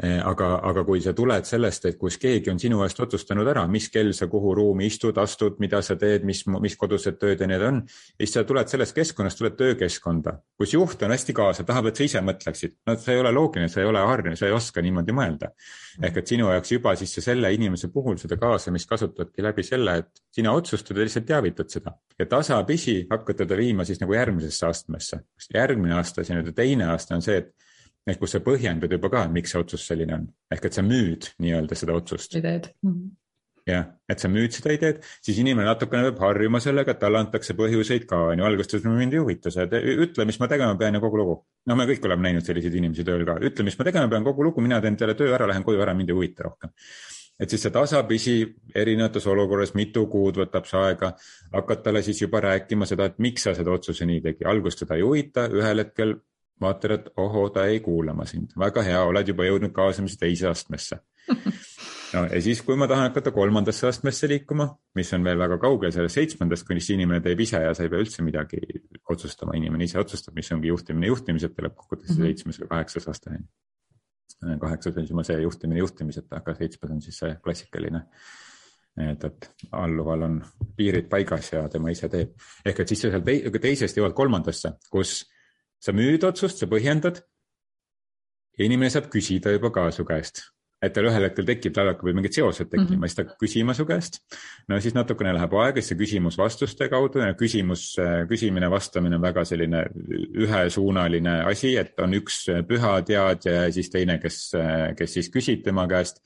aga, 0.00 0.48
aga 0.64 0.84
kui 0.88 1.02
sa 1.04 1.12
tuled 1.16 1.44
sellest, 1.46 1.86
et 1.90 1.98
kus 2.00 2.16
keegi 2.20 2.50
on 2.50 2.58
sinu 2.60 2.80
eest 2.84 3.00
otsustanud 3.04 3.48
ära, 3.48 3.66
mis 3.70 3.90
kell 3.92 4.12
sa 4.16 4.26
kuhu 4.30 4.54
ruumi 4.56 4.86
istud, 4.88 5.18
astud, 5.20 5.58
mida 5.62 5.82
sa 5.84 5.96
teed, 6.00 6.24
mis, 6.28 6.44
mis 6.64 6.76
kodused 6.80 7.18
tööd 7.20 7.42
ja 7.42 7.48
nii 7.48 7.58
on, 7.66 7.82
siis 7.90 8.32
sa 8.32 8.44
tuled 8.48 8.70
sellest 8.72 8.96
keskkonnast, 8.96 9.38
tuled 9.40 9.58
töökeskkonda, 9.58 10.36
kus 10.58 10.72
juht 10.74 11.02
on 11.04 11.12
hästi 11.12 11.36
kaasa, 11.36 11.66
tahab, 11.68 11.90
et 11.90 12.00
sa 12.00 12.06
ise 12.08 12.22
mõtleksid. 12.24 12.78
no 12.88 12.96
see 12.96 13.16
ei 13.16 13.20
ole 13.20 13.34
loogiline, 13.36 13.68
sa 13.72 13.82
ei 13.82 13.90
ole 13.90 14.04
harjunud, 14.08 14.40
sa 14.40 14.48
ei 14.48 14.56
oska 14.56 14.82
niimoodi 14.82 15.16
mõelda. 15.16 15.52
ehk 16.02 16.22
et 16.22 16.26
sinu 16.26 16.48
jaoks 16.48 16.72
juba 16.72 16.94
siis 16.96 17.12
selle 17.20 17.52
inimese 17.52 17.92
puhul 17.92 18.16
seda 18.16 18.38
kaasamist 18.40 18.88
kasutadki 18.88 19.44
läbi 19.44 19.62
selle, 19.62 19.98
et 19.98 20.24
sina 20.32 20.52
otsustad 20.56 20.96
ja 20.96 21.04
lihtsalt 21.04 21.26
teavitad 21.28 21.68
seda 21.68 21.92
ja 22.18 22.26
tasapisi 22.26 23.06
hakkad 23.10 23.42
teda 23.42 23.56
viima 23.58 23.84
siis 23.84 24.00
nagu 24.00 24.14
järgmisesse 24.14 24.66
astmesse. 24.66 25.20
järgmine 25.54 25.94
aasta, 25.94 26.24
see 26.24 26.36
nii-öelda 26.36 26.54
teine 26.56 26.88
aasta 26.92 27.14
on 27.18 27.22
see, 27.22 27.36
et 27.42 27.52
ehk 28.06 28.18
kus 28.22 28.36
sa 28.36 28.42
põhjendad 28.44 28.92
juba 28.92 29.10
ka, 29.12 29.26
miks 29.30 29.54
see 29.54 29.62
otsus 29.62 29.86
selline 29.86 30.14
on, 30.18 30.28
ehk 30.52 30.68
et 30.68 30.78
sa 30.78 30.84
müüd 30.86 31.32
nii-öelda 31.42 31.78
seda 31.78 31.96
otsust. 31.98 32.38
ideed 32.38 32.72
mm. 32.82 32.92
-hmm 32.92 33.10
jah, 33.68 33.84
et 34.10 34.22
sa 34.22 34.30
müüd 34.30 34.54
seda 34.54 34.72
ideed, 34.74 35.00
siis 35.22 35.38
inimene 35.42 35.68
natukene 35.68 36.08
peab 36.08 36.20
harjuma 36.24 36.60
sellega, 36.62 36.94
et 36.94 37.00
talle 37.02 37.20
antakse 37.22 37.54
põhjuseid 37.58 38.08
ka, 38.10 38.18
on 38.32 38.42
ju, 38.42 38.46
alguses 38.48 38.84
mind 38.86 39.14
ei 39.14 39.22
huvita 39.22 39.52
see, 39.54 39.66
et 39.68 39.76
ütle, 40.06 40.26
mis 40.28 40.38
ma 40.42 40.48
tegema 40.50 40.74
pean 40.80 40.98
ja 40.98 41.02
kogu 41.02 41.20
lugu. 41.20 41.36
no 41.70 41.76
me 41.78 41.86
kõik 41.86 42.06
oleme 42.08 42.28
näinud 42.28 42.46
selliseid 42.46 42.74
inimesi 42.80 43.06
tööl 43.06 43.24
ka, 43.28 43.38
ütle, 43.38 43.66
mis 43.68 43.78
ma 43.78 43.86
tegema 43.86 44.10
pean, 44.10 44.26
kogu 44.26 44.48
lugu, 44.48 44.64
mina 44.64 44.80
teen 44.82 44.98
teile 44.98 45.14
töö 45.18 45.34
ära, 45.36 45.46
lähen 45.50 45.66
koju 45.66 45.82
ära, 45.84 45.94
mind 45.94 46.10
ei 46.10 46.18
huvita 46.18 46.48
rohkem. 46.48 46.74
et 47.38 47.50
siis 47.50 47.62
see 47.64 47.72
tasapisi 47.74 48.34
erinevates 48.74 49.26
olukorras, 49.26 49.74
mitu 49.78 50.04
kuud 50.10 50.42
võtab 50.42 50.66
see 50.68 50.82
aega, 50.82 51.14
hakkad 51.54 51.86
talle 51.86 52.02
siis 52.02 52.20
juba 52.22 52.42
rääkima 52.42 52.86
seda, 52.86 53.06
et 53.10 53.18
miks 53.18 53.46
sa 53.46 53.54
seda 53.54 53.70
otsuse 53.70 54.06
nii 54.06 54.20
tegi, 54.26 54.46
alguses 54.46 54.82
teda 54.82 54.98
ei 54.98 55.06
huvita, 55.06 55.46
ühel 55.50 55.82
hetkel 55.82 56.18
vaatad, 56.60 56.90
et 56.90 57.08
ohoo, 57.16 57.48
ta 57.50 57.66
ei 57.70 57.80
kuula 57.80 58.14
ma 58.14 58.26
sind, 58.28 58.52
väga 58.58 58.84
hea, 58.86 59.00
oled 59.04 59.28
juba 59.28 59.46
jõudnud 59.48 59.72
kaasamise 59.76 60.18
teise 60.20 60.48
astmesse 60.50 61.00
no 62.14 62.24
ja 62.26 62.40
siis, 62.44 62.62
kui 62.66 62.76
ma 62.78 62.88
tahan 62.90 63.10
hakata 63.10 63.32
kolmandasse 63.34 63.88
astmesse 63.88 64.28
liikuma, 64.30 64.68
mis 64.98 65.12
on 65.16 65.24
veel 65.26 65.40
väga 65.40 65.58
kaugel 65.62 65.94
sellest 65.94 66.18
seitsmendast, 66.18 66.66
kuni 66.68 66.82
siis 66.82 66.96
inimene 66.96 67.22
teeb 67.24 67.40
ise 67.44 67.62
ja 67.62 67.72
sa 67.76 67.86
ei 67.86 67.92
pea 67.92 68.02
üldse 68.02 68.24
midagi 68.26 68.60
otsustama, 69.10 69.56
inimene 69.58 69.88
ise 69.88 70.00
otsustab, 70.02 70.36
mis 70.38 70.50
ongi 70.54 70.70
juhtimine 70.72 71.10
juhtimiseta, 71.10 71.66
lõppkokkuvõttes 71.66 72.12
mm 72.12 72.20
-hmm. 72.20 72.30
seitsmes 72.30 72.62
või 72.62 72.72
kaheksas 72.74 73.08
aste 73.14 73.32
on 73.32 73.40
ju. 73.40 74.58
kaheksas 74.60 74.96
on 74.96 75.08
juba 75.08 75.24
see 75.26 75.42
juhtimine 75.42 75.78
juhtimiseta, 75.78 76.40
aga 76.42 76.54
seitsmes 76.58 76.96
on 76.96 77.02
siis 77.02 77.18
see 77.24 77.36
klassikaline 77.44 78.06
et, 79.00 79.24
et 79.24 79.50
alluval 79.72 80.26
on 80.26 80.40
piirid 80.76 81.08
paigas 81.08 81.52
ja 81.52 81.68
tema 81.68 81.90
ise 81.90 82.08
teeb. 82.12 82.34
ehk 82.64 82.80
et 82.80 82.88
siis 82.88 83.06
sa 83.06 83.10
seal 83.10 83.60
teisest 83.60 83.96
jõuad 83.96 84.14
kolmandasse, 84.16 84.74
kus 84.90 85.22
sa 85.82 85.94
müüd 85.94 86.24
otsust, 86.28 86.62
sa 86.62 86.70
põhjendad. 86.70 87.22
Ja 88.58 88.66
inimene 88.68 88.92
saab 88.92 89.08
küsida 89.12 89.54
juba 89.54 89.72
ka 89.74 89.88
su 89.90 90.04
käest 90.06 90.44
et 90.82 90.92
tal 90.94 91.06
ühel 91.06 91.26
hetkel 91.28 91.46
tekib, 91.46 91.74
tal 91.76 91.92
hakkavad 91.92 92.16
mingid 92.18 92.34
seosed 92.34 92.66
tekkima 92.66 92.88
mm, 92.88 92.96
-hmm. 92.96 93.06
siis 93.06 93.16
ta 93.16 93.22
hakkab 93.22 93.42
küsima 93.44 93.74
su 93.78 93.86
käest. 93.86 94.18
no 94.68 94.80
siis 94.80 94.94
natukene 94.94 95.34
läheb 95.36 95.54
aega, 95.62 95.80
siis 95.80 95.92
see 95.92 95.98
küsimus 96.00 96.38
vastuste 96.38 96.88
kaudu 96.88 97.22
ja 97.22 97.34
küsimus, 97.38 97.84
küsimine, 98.28 98.70
vastamine 98.70 99.16
on 99.16 99.22
väga 99.22 99.44
selline 99.44 99.84
ühesuunaline 100.44 101.36
asi, 101.50 101.76
et 101.78 102.00
on 102.00 102.14
üks 102.18 102.46
püha 102.68 102.92
teadja 103.06 103.52
ja 103.52 103.72
siis 103.72 103.90
teine, 103.90 104.18
kes, 104.18 104.38
kes 104.98 105.18
siis 105.18 105.30
küsib 105.30 105.62
tema 105.64 105.86
käest. 105.86 106.22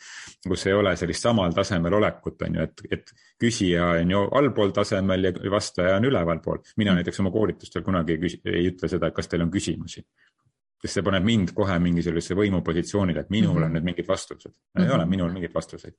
kus 0.48 0.66
ei 0.66 0.72
ole 0.72 0.96
sellist 0.96 1.22
samal 1.22 1.52
tasemel 1.52 1.94
olekut, 1.94 2.42
on 2.42 2.54
ju, 2.54 2.62
et, 2.62 2.82
et 2.90 3.12
küsija 3.42 3.90
on 4.00 4.10
ju 4.10 4.28
allpool 4.40 4.70
tasemel 4.70 5.24
ja 5.24 5.32
vastaja 5.50 5.96
on 5.96 6.04
ülevalpool. 6.04 6.58
mina 6.76 6.90
mhm. 6.90 6.96
näiteks 7.02 7.20
oma 7.20 7.30
koolitustel 7.30 7.82
kunagi 7.82 8.16
ei, 8.16 8.18
küsi, 8.18 8.40
ei 8.44 8.70
ütle 8.70 8.88
seda, 8.88 9.06
et 9.06 9.14
kas 9.14 9.28
teil 9.28 9.42
on 9.42 9.50
küsimusi 9.50 10.06
sest 10.86 11.00
see 11.00 11.06
paneb 11.06 11.26
mind 11.26 11.52
kohe 11.56 11.76
mingi 11.82 12.04
sellisesse 12.06 12.38
võimupositsioonile, 12.38 13.26
et 13.26 13.30
minul 13.34 13.52
mm 13.52 13.60
-hmm. 13.60 13.66
on 13.66 13.78
nüüd 13.78 13.86
mingid 13.90 14.08
vastused. 14.08 14.52
-hmm. 14.52 14.84
ei 14.84 14.94
ole, 14.94 15.06
minul 15.06 15.32
mingeid 15.34 15.54
vastuseid. 15.54 15.94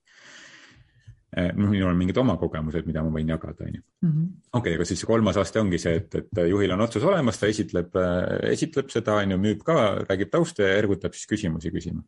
Eh, 1.37 1.51
noh, 1.53 1.69
minul 1.69 1.89
on 1.91 1.97
mingid 1.99 2.17
oma 2.17 2.37
kogemused, 2.39 2.85
mida 2.87 3.01
ma 3.03 3.11
võin 3.11 3.27
jagada, 3.27 3.65
on 3.65 3.73
ju. 3.75 3.81
Mhm. 4.01 4.27
okei, 4.53 4.75
aga 4.75 4.85
siis 4.85 4.99
see 4.99 5.07
kolmas 5.07 5.37
aste 5.37 5.59
ongi 5.59 5.77
see, 5.77 5.95
et, 5.95 6.15
et 6.15 6.39
juhil 6.49 6.71
on 6.71 6.81
otsus 6.81 7.03
olemas, 7.03 7.39
ta 7.39 7.47
esitleb, 7.47 7.95
eh, 7.95 8.51
esitleb 8.53 8.89
seda, 8.89 9.17
on 9.23 9.31
ju, 9.31 9.37
müüb 9.37 9.63
ka, 9.63 10.05
räägib 10.07 10.31
tausta 10.31 10.63
ja 10.63 10.77
ergutab 10.77 11.13
siis 11.13 11.27
küsimusi 11.27 11.71
küsima 11.71 12.01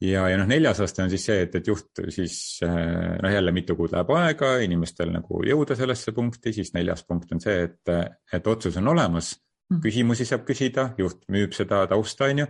ja, 0.00 0.28
ja 0.28 0.36
noh, 0.36 0.46
neljas 0.46 0.80
aste 0.84 1.02
on 1.02 1.10
siis 1.10 1.24
see, 1.24 1.40
et, 1.46 1.54
et 1.54 1.66
juht 1.66 2.02
siis 2.12 2.60
eh, 2.62 3.16
noh, 3.22 3.32
jälle 3.32 3.52
mitu 3.52 3.76
kuud 3.76 3.96
läheb 3.96 4.10
aega 4.10 4.58
inimestel 4.60 5.10
nagu 5.14 5.40
jõuda 5.48 5.74
sellesse 5.74 6.12
punkti, 6.12 6.52
siis 6.52 6.74
neljas 6.74 7.02
punkt 7.08 7.32
on 7.32 7.40
see, 7.40 7.62
et, 7.64 7.94
et 8.32 8.46
otsus 8.46 8.76
on 8.76 8.92
olemas, 8.92 9.32
Mhm. 9.34 9.53
Küsimusi 9.82 10.26
saab 10.28 10.44
küsida, 10.48 10.90
juht 10.98 11.22
müüb 11.32 11.54
seda 11.56 11.84
tausta, 11.90 12.30
on 12.30 12.44
ju. 12.44 12.48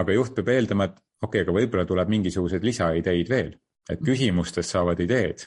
aga 0.00 0.12
juht 0.16 0.34
peab 0.36 0.52
eeldama, 0.54 0.90
et 0.90 0.98
okei 1.22 1.40
okay,, 1.40 1.46
aga 1.46 1.56
võib-olla 1.56 1.86
tuleb 1.88 2.12
mingisuguseid 2.12 2.64
lisaideid 2.64 3.28
veel, 3.28 3.54
et 3.90 4.04
küsimustest 4.04 4.76
saavad 4.76 5.00
ideed. 5.00 5.46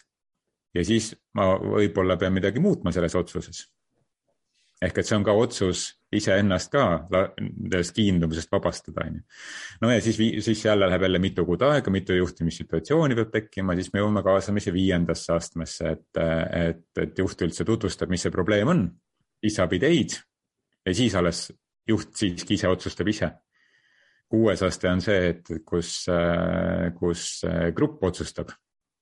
ja 0.74 0.84
siis 0.86 1.14
ma 1.38 1.54
võib-olla 1.58 2.18
pean 2.18 2.34
midagi 2.34 2.60
muutma 2.60 2.92
selles 2.92 3.16
otsuses 3.16 3.68
ehk 4.84 5.00
et 5.00 5.08
see 5.08 5.16
on 5.16 5.24
ka 5.26 5.36
otsus 5.38 5.84
iseennast 6.14 6.72
ka 6.74 6.84
sellest 7.08 7.96
kiindumusest 7.96 8.52
vabastada, 8.52 9.06
on 9.08 9.20
ju. 9.20 9.24
no 9.82 9.92
ja 9.94 10.02
siis, 10.04 10.20
siis 10.46 10.66
jälle 10.66 10.88
läheb 10.90 11.06
jälle 11.08 11.22
mitu 11.24 11.46
kuud 11.46 11.64
aega, 11.68 11.92
mitu 11.94 12.18
juhtimissituatsiooni 12.18 13.18
peab 13.20 13.32
tekkima, 13.34 13.78
siis 13.80 13.94
me 13.94 14.04
jõuame 14.04 14.24
kaasamise 14.26 14.74
viiendasse 14.76 15.34
astmesse, 15.34 15.96
et, 15.96 16.22
et, 16.60 16.86
et 17.06 17.24
juht 17.24 17.48
üldse 17.48 17.66
tutvustab, 17.68 18.12
mis 18.14 18.26
see 18.26 18.34
probleem 18.34 18.74
on, 18.74 18.86
siis 19.44 19.58
saab 19.62 19.74
ideid 19.80 20.18
ja 20.86 20.96
siis 20.96 21.16
alles 21.16 21.48
juht 21.88 22.16
siiski 22.16 22.58
ise 22.58 22.70
otsustab 22.72 23.08
ise. 23.08 23.32
kuues 24.34 24.64
aste 24.66 24.90
on 24.90 25.02
see, 25.02 25.30
et 25.30 25.52
kus, 25.66 26.06
kus 27.00 27.26
grupp 27.76 28.04
otsustab 28.04 28.54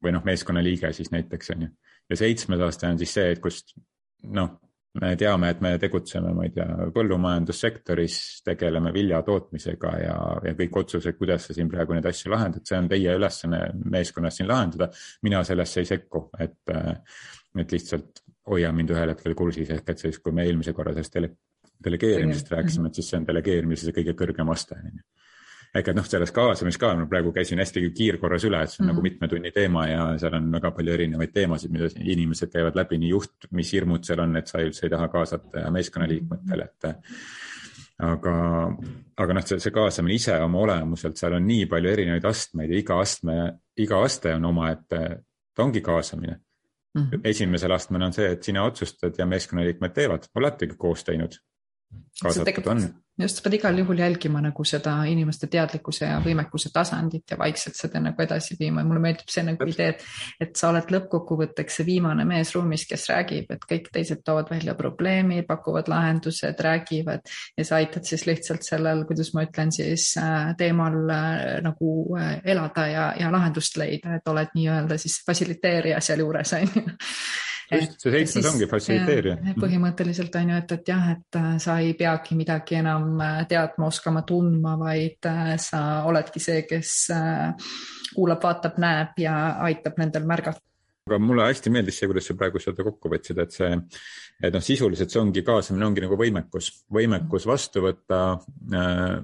või 0.03 0.15
noh, 0.15 0.25
meeskonnaliige 0.25 0.91
siis 0.93 1.11
näiteks 1.13 1.53
on 1.55 1.67
ju. 1.67 1.69
ja 2.09 2.19
seitsmes 2.19 2.65
aste 2.67 2.87
on 2.87 2.99
siis 2.99 3.13
see, 3.13 3.31
et 3.31 3.41
kus 3.43 3.63
noh 4.23 4.57
me 4.99 5.13
teame, 5.15 5.49
et 5.53 5.61
me 5.63 5.71
tegutseme, 5.79 6.33
ma 6.35 6.43
ei 6.43 6.51
tea, 6.55 6.87
põllumajandussektoris, 6.95 8.15
tegeleme 8.43 8.91
vilja 8.93 9.21
tootmisega 9.27 9.91
ja, 10.01 10.15
ja 10.49 10.53
kõik 10.57 10.81
otsused, 10.83 11.15
kuidas 11.19 11.47
sa 11.47 11.55
siin 11.55 11.69
praegu 11.71 11.95
neid 11.95 12.09
asju 12.09 12.33
lahendad, 12.33 12.65
see 12.67 12.79
on 12.79 12.89
teie 12.91 13.15
ülesanne 13.15 13.61
meeskonnas 13.93 14.41
siin 14.41 14.49
lahendada. 14.51 14.89
mina 15.23 15.43
sellesse 15.47 15.79
ei 15.79 15.87
sekku, 15.93 16.25
et, 16.43 16.59
et 17.63 17.77
lihtsalt 17.77 18.23
hoia 18.51 18.73
mind 18.75 18.91
ühel 18.91 19.13
hetkel 19.13 19.37
kursis, 19.37 19.71
ehk 19.71 19.93
et 19.93 20.03
siis, 20.03 20.19
kui 20.19 20.35
me 20.35 20.43
eelmise 20.43 20.75
korra 20.75 20.93
sellest 20.97 21.15
delegeerimisest 21.85 22.51
rääkisime, 22.51 22.91
et 22.91 22.99
siis 22.99 23.09
see 23.09 23.19
on 23.19 23.27
delegeerimise 23.27 23.87
see 23.87 23.95
kõige 23.95 24.15
kõrgem 24.17 24.53
aste, 24.53 24.77
on 24.77 25.01
ju 25.01 25.03
ehk 25.71 25.87
et 25.87 25.95
noh, 25.95 26.03
selles 26.07 26.33
kaasamises 26.35 26.79
ka 26.79 26.89
ma 26.99 27.05
praegu 27.07 27.31
käisin 27.35 27.61
hästi 27.63 27.85
kiirkorras 27.95 28.43
üle, 28.47 28.59
et 28.59 28.73
see 28.73 28.81
on 28.81 28.85
mm 28.85 28.89
-hmm. 28.89 28.93
nagu 28.93 28.99
mhm. 28.99 29.07
mitme 29.07 29.27
tunni 29.31 29.51
teema 29.55 29.85
ja 29.87 30.07
seal 30.19 30.33
on 30.35 30.51
väga 30.51 30.71
palju 30.71 30.93
erinevaid 30.93 31.31
teemasid, 31.33 31.71
mida 31.71 31.87
inimesed 32.15 32.51
käivad 32.51 32.75
läbi, 32.75 32.97
nii 32.97 33.09
juht, 33.09 33.47
mis 33.51 33.71
hirmud 33.73 34.03
seal 34.03 34.19
on, 34.19 34.35
et 34.35 34.47
sa 34.47 34.59
üldse 34.59 34.85
ei 34.85 34.89
taha 34.89 35.07
kaasata 35.07 35.65
ja 35.65 35.71
meeskonnaliikmetel, 35.71 36.61
et 36.61 36.89
aga, 38.01 38.35
aga 39.17 39.33
noh, 39.33 39.45
see, 39.45 39.59
see 39.63 39.71
kaasamine 39.71 40.15
ise 40.15 40.37
oma 40.43 40.59
olemuselt, 40.65 41.17
seal 41.17 41.37
on 41.37 41.47
nii 41.47 41.65
palju 41.71 41.89
erinevaid 41.89 42.25
astmeid 42.25 42.73
ja 42.73 42.77
iga 42.77 42.99
astme, 42.99 43.37
iga 43.77 44.01
aste 44.03 44.35
on 44.35 44.45
omaette, 44.51 45.01
ta 45.55 45.63
ongi 45.63 45.81
kaasamine 45.81 46.39
mm. 46.95 47.01
-hmm. 47.01 47.21
esimesel 47.23 47.71
astmel 47.71 48.01
on 48.09 48.13
see, 48.13 48.31
et 48.31 48.43
sina 48.43 48.63
otsustad 48.63 49.15
ja 49.17 49.25
meeskonnaliikmed 49.25 49.93
teevad, 49.93 50.27
oletegi 50.35 50.75
koos 50.77 51.03
teinud. 51.03 51.39
Kaasatud 52.21 52.67
on. 52.67 52.83
just, 53.21 53.37
sa 53.37 53.43
pead 53.45 53.55
igal 53.57 53.77
juhul 53.77 53.99
jälgima 54.01 54.39
nagu 54.41 54.63
seda 54.65 54.93
inimeste 55.09 55.47
teadlikkuse 55.51 56.07
ja 56.07 56.17
võimekuse 56.23 56.71
tasandit 56.73 57.33
ja 57.33 57.37
vaikselt 57.37 57.77
seda 57.77 57.99
nagu 58.01 58.23
edasi 58.23 58.55
viima. 58.59 58.81
Ja 58.81 58.89
mulle 58.89 59.01
meeldib 59.03 59.29
see 59.29 59.43
nagu 59.45 59.67
idee, 59.69 59.91
et, 59.93 60.05
et 60.41 60.55
sa 60.57 60.71
oled 60.71 60.89
lõppkokkuvõtteks 60.95 61.79
see 61.79 61.87
viimane 61.87 62.25
mees 62.29 62.53
ruumis, 62.55 62.87
kes 62.89 63.07
räägib, 63.11 63.51
et 63.53 63.67
kõik 63.69 63.91
teised 63.93 64.23
toovad 64.25 64.49
välja 64.53 64.75
probleemi, 64.79 65.41
pakuvad 65.47 65.91
lahendused, 65.91 66.65
räägivad 66.65 67.29
ja 67.57 67.67
sa 67.67 67.77
aitad 67.81 68.07
siis 68.09 68.25
lihtsalt 68.29 68.65
sellel, 68.65 69.05
kuidas 69.09 69.33
ma 69.37 69.45
ütlen 69.47 69.73
siis 69.75 70.11
äh, 70.21 70.51
teemal 70.57 70.97
äh, 71.13 71.45
nagu 71.65 71.93
äh, 72.17 72.33
elada 72.55 72.87
ja, 72.89 73.07
ja 73.19 73.31
lahendust 73.33 73.77
leida, 73.81 74.17
et 74.17 74.33
oled 74.33 74.57
nii-öelda 74.57 74.97
siis 75.01 75.21
fassiliteerija 75.27 76.01
sealjuures 76.01 76.57
on 76.57 76.69
ju 76.75 76.85
just, 77.71 77.99
see 78.03 78.13
seitsmes 78.13 78.47
ongi 78.51 78.67
fassiliteerija. 78.69 79.37
põhimõtteliselt 79.59 80.35
on 80.39 80.51
ju, 80.53 80.57
et, 80.63 80.73
et 80.77 80.91
jah, 80.93 81.05
et 81.15 81.39
äh, 81.39 81.53
sa 81.63 81.77
ei 81.83 81.93
peagi 81.99 82.37
midagi 82.39 82.79
enam 82.81 83.21
äh, 83.21 83.43
teadma, 83.49 83.87
oskama, 83.91 84.25
tundma, 84.27 84.75
vaid 84.79 85.29
äh, 85.29 85.53
sa 85.61 85.83
oledki 86.09 86.43
see, 86.43 86.65
kes 86.69 86.95
kuulab, 88.15 88.41
vaatab, 88.43 88.79
näeb 88.81 89.21
ja 89.23 89.37
aitab 89.67 89.99
nendel 90.01 90.27
märgata 90.29 90.63
aga 91.09 91.17
mulle 91.19 91.47
hästi 91.49 91.71
meeldis 91.73 91.97
see, 91.97 92.07
kuidas 92.07 92.27
sa 92.29 92.37
praegu 92.37 92.59
seda 92.61 92.85
kokku 92.85 93.09
võtsid, 93.11 93.39
et 93.41 93.55
see, 93.55 93.69
et 94.45 94.53
noh, 94.53 94.63
sisuliselt 94.63 95.11
see 95.11 95.19
ongi 95.19 95.43
kaasamine 95.43 95.87
ongi 95.87 96.03
nagu 96.05 96.17
võimekus, 96.19 96.69
võimekus 96.93 97.47
vastu 97.49 97.83
võtta 97.87 98.19
äh, 98.77 99.17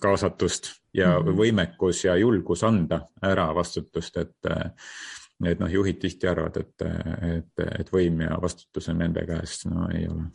kaasatust 0.00 0.70
ja 0.96 1.16
mm 1.18 1.26
-hmm. 1.26 1.36
võimekus 1.40 2.04
ja 2.06 2.16
julgus 2.16 2.62
anda 2.64 3.00
ära 3.22 3.50
vastutust, 3.54 4.16
et 4.16 4.50
et 5.44 5.60
noh, 5.60 5.70
juhid 5.70 6.00
tihti 6.00 6.28
arvavad, 6.30 6.56
et, 6.62 6.88
et, 7.36 7.64
et 7.80 7.92
võim 7.92 8.22
ja 8.24 8.38
vastutus 8.40 8.88
on 8.92 9.02
nende 9.02 9.24
käes, 9.28 9.64
no 9.68 9.88
ei 9.92 10.08
ole. 10.08 10.30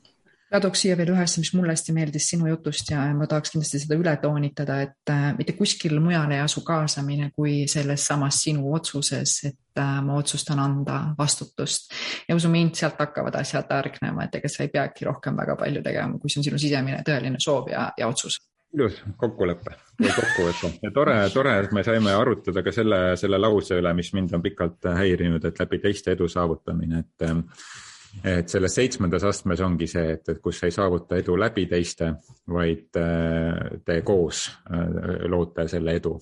Ma 0.52 0.60
tooks 0.60 0.82
siia 0.84 0.98
veel 1.00 1.14
ühe 1.14 1.22
asja, 1.24 1.40
mis 1.40 1.54
mulle 1.56 1.72
hästi 1.72 1.94
meeldis 1.96 2.26
sinu 2.34 2.50
jutust 2.50 2.90
ja 2.92 3.06
ma 3.16 3.24
tahaks 3.32 3.54
kindlasti 3.54 3.80
seda 3.80 3.96
üle 3.96 4.12
toonitada, 4.20 4.82
et 4.84 5.12
äh, 5.14 5.30
mitte 5.38 5.56
kuskil 5.56 5.96
mujal 6.04 6.34
ei 6.36 6.42
asu 6.44 6.60
kaasamine 6.68 7.30
kui 7.32 7.70
selles 7.72 8.04
samas 8.12 8.42
sinu 8.44 8.74
otsuses, 8.76 9.38
et 9.48 9.80
äh, 9.80 9.94
ma 10.04 10.20
otsustan 10.20 10.60
anda 10.60 11.00
vastutust. 11.18 11.96
ja 12.28 12.36
usu 12.36 12.52
mind, 12.52 12.76
sealt 12.76 13.00
hakkavad 13.00 13.40
asjad 13.40 13.72
hargnema, 13.72 14.28
et 14.28 14.36
ega 14.42 14.52
sa 14.52 14.68
ei 14.68 14.74
peagi 14.76 15.08
rohkem 15.08 15.40
väga 15.40 15.56
palju 15.56 15.86
tegema, 15.88 16.20
kui 16.20 16.30
see 16.34 16.44
on 16.44 16.50
sinu 16.50 16.60
sisemine 16.60 17.00
tõeline 17.08 17.40
soov 17.40 17.72
ja, 17.72 17.88
ja 17.98 18.12
otsus 18.12 18.42
ilus 18.74 19.02
kokkulepe 19.20 19.76
või 20.00 20.12
kokkuvõte 20.16 20.72
ja 20.84 20.92
tore, 20.96 21.16
tore, 21.34 21.56
et 21.66 21.74
me 21.76 21.84
saime 21.84 22.14
arutada 22.16 22.64
ka 22.64 22.74
selle, 22.76 23.02
selle 23.20 23.40
lause 23.42 23.78
üle, 23.82 23.94
mis 23.98 24.12
mind 24.16 24.36
on 24.38 24.44
pikalt 24.44 24.92
häirinud, 24.98 25.46
et 25.46 25.60
läbi 25.60 25.82
teiste 25.84 26.16
edu 26.16 26.30
saavutamine, 26.32 27.06
et. 27.06 27.32
et 28.28 28.50
selles 28.50 28.74
seitsmendas 28.76 29.24
astmes 29.24 29.62
ongi 29.64 29.88
see, 29.88 30.18
et, 30.18 30.30
et 30.34 30.40
kus 30.44 30.64
ei 30.68 30.72
saavuta 30.76 31.16
edu 31.22 31.38
läbi 31.40 31.66
teiste, 31.72 32.14
vaid 32.52 32.90
te 33.86 34.02
koos 34.04 34.50
loote 35.32 35.68
selle 35.72 35.96
edu 35.96 36.18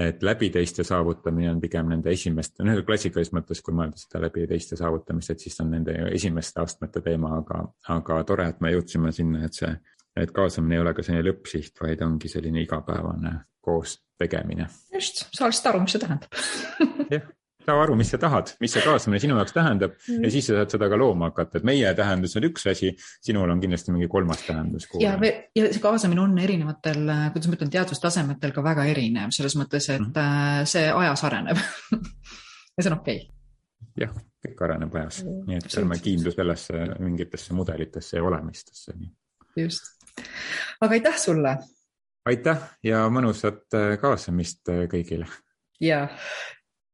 et 0.00 0.22
läbi 0.22 0.48
teiste 0.50 0.84
saavutamine 0.86 1.50
on 1.50 1.60
pigem 1.60 1.90
nende 1.92 2.12
esimeste, 2.14 2.64
noh 2.64 2.78
klassikalises 2.86 3.34
mõttes, 3.36 3.60
kui 3.60 3.74
mõelda 3.76 4.00
seda 4.00 4.22
läbi 4.24 4.46
teiste 4.48 4.78
saavutamist, 4.80 5.34
et 5.34 5.44
siis 5.44 5.60
on 5.60 5.74
nende 5.74 5.92
esimeste 6.14 6.62
astmete 6.62 7.02
teema, 7.04 7.34
aga, 7.42 7.64
aga 7.96 8.20
tore, 8.24 8.46
et 8.48 8.62
me 8.64 8.72
jõudsime 8.72 9.12
sinna, 9.12 9.44
et 9.44 9.58
see 9.60 9.74
et 10.16 10.30
kaasamine 10.34 10.78
ei 10.78 10.84
ole 10.84 10.94
ka 10.94 11.04
selline 11.06 11.26
lõppsiht, 11.30 11.76
vaid 11.82 12.02
ongi 12.06 12.28
selline 12.28 12.64
igapäevane 12.64 13.34
koos 13.60 13.98
tegemine. 14.18 14.66
just, 14.94 15.26
sa 15.32 15.48
lihtsalt 15.48 15.74
aru, 15.74 15.84
mis 15.84 15.94
see 15.94 16.02
tähendab 16.02 16.40
jah, 17.14 17.28
saa 17.66 17.82
aru, 17.82 17.96
mis 17.98 18.10
sa 18.12 18.18
tahad, 18.20 18.52
mis 18.62 18.72
see 18.74 18.82
kaasamine 18.84 19.20
sinu 19.22 19.36
jaoks 19.38 19.54
tähendab 19.56 19.96
mm. 19.96 20.24
ja 20.24 20.30
siis 20.32 20.48
sa 20.48 20.58
saad 20.60 20.74
seda 20.74 20.88
ka 20.92 20.98
looma 21.00 21.30
hakata, 21.30 21.60
et 21.60 21.66
meie 21.68 21.92
tähendus 21.96 22.36
on 22.40 22.46
üks 22.50 22.66
asi, 22.72 22.92
sinul 23.24 23.52
on 23.52 23.60
kindlasti 23.62 23.94
mingi 23.94 24.08
kolmas 24.12 24.42
tähendus. 24.46 24.88
ja, 25.02 25.16
ja 25.20 25.68
see 25.68 25.82
kaasamine 25.82 26.24
on 26.24 26.38
erinevatel, 26.40 27.04
kuidas 27.34 27.50
ma 27.50 27.58
ütlen, 27.58 27.72
teadustasemetel 27.76 28.56
ka 28.56 28.64
väga 28.66 28.88
erinev 28.92 29.34
selles 29.36 29.56
mõttes, 29.60 29.90
et 29.92 30.00
mm 30.00 30.10
-hmm. 30.16 30.72
see 30.72 30.88
ajas 31.04 31.24
areneb 31.28 31.60
ja 32.74 32.82
see 32.82 32.90
on 32.90 32.98
okei 32.98 33.22
okay. 33.22 34.04
jah, 34.06 34.18
kõik 34.46 34.66
areneb 34.68 35.00
ajas, 35.02 35.22
nii 35.28 35.60
et 35.60 35.80
ärme 35.82 36.00
kiindu 36.02 36.34
sellesse 36.34 36.84
mingitesse 36.98 37.56
mudelitesse 37.56 38.16
ja 38.16 38.24
olemistesse. 38.24 38.96
just 39.56 39.99
aga 40.80 40.96
aitäh 40.96 41.18
sulle. 41.18 41.56
aitäh 42.26 42.62
ja 42.86 43.04
mõnusat 43.12 43.66
äh, 43.76 43.94
kaasamist 44.00 44.68
äh, 44.72 44.86
kõigile. 44.92 45.28
ja, 45.80 46.06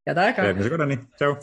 head 0.07 0.23
aega. 0.25 0.51
järgmise 0.51 0.73
korrani, 0.73 1.01
tšau. 1.19 1.39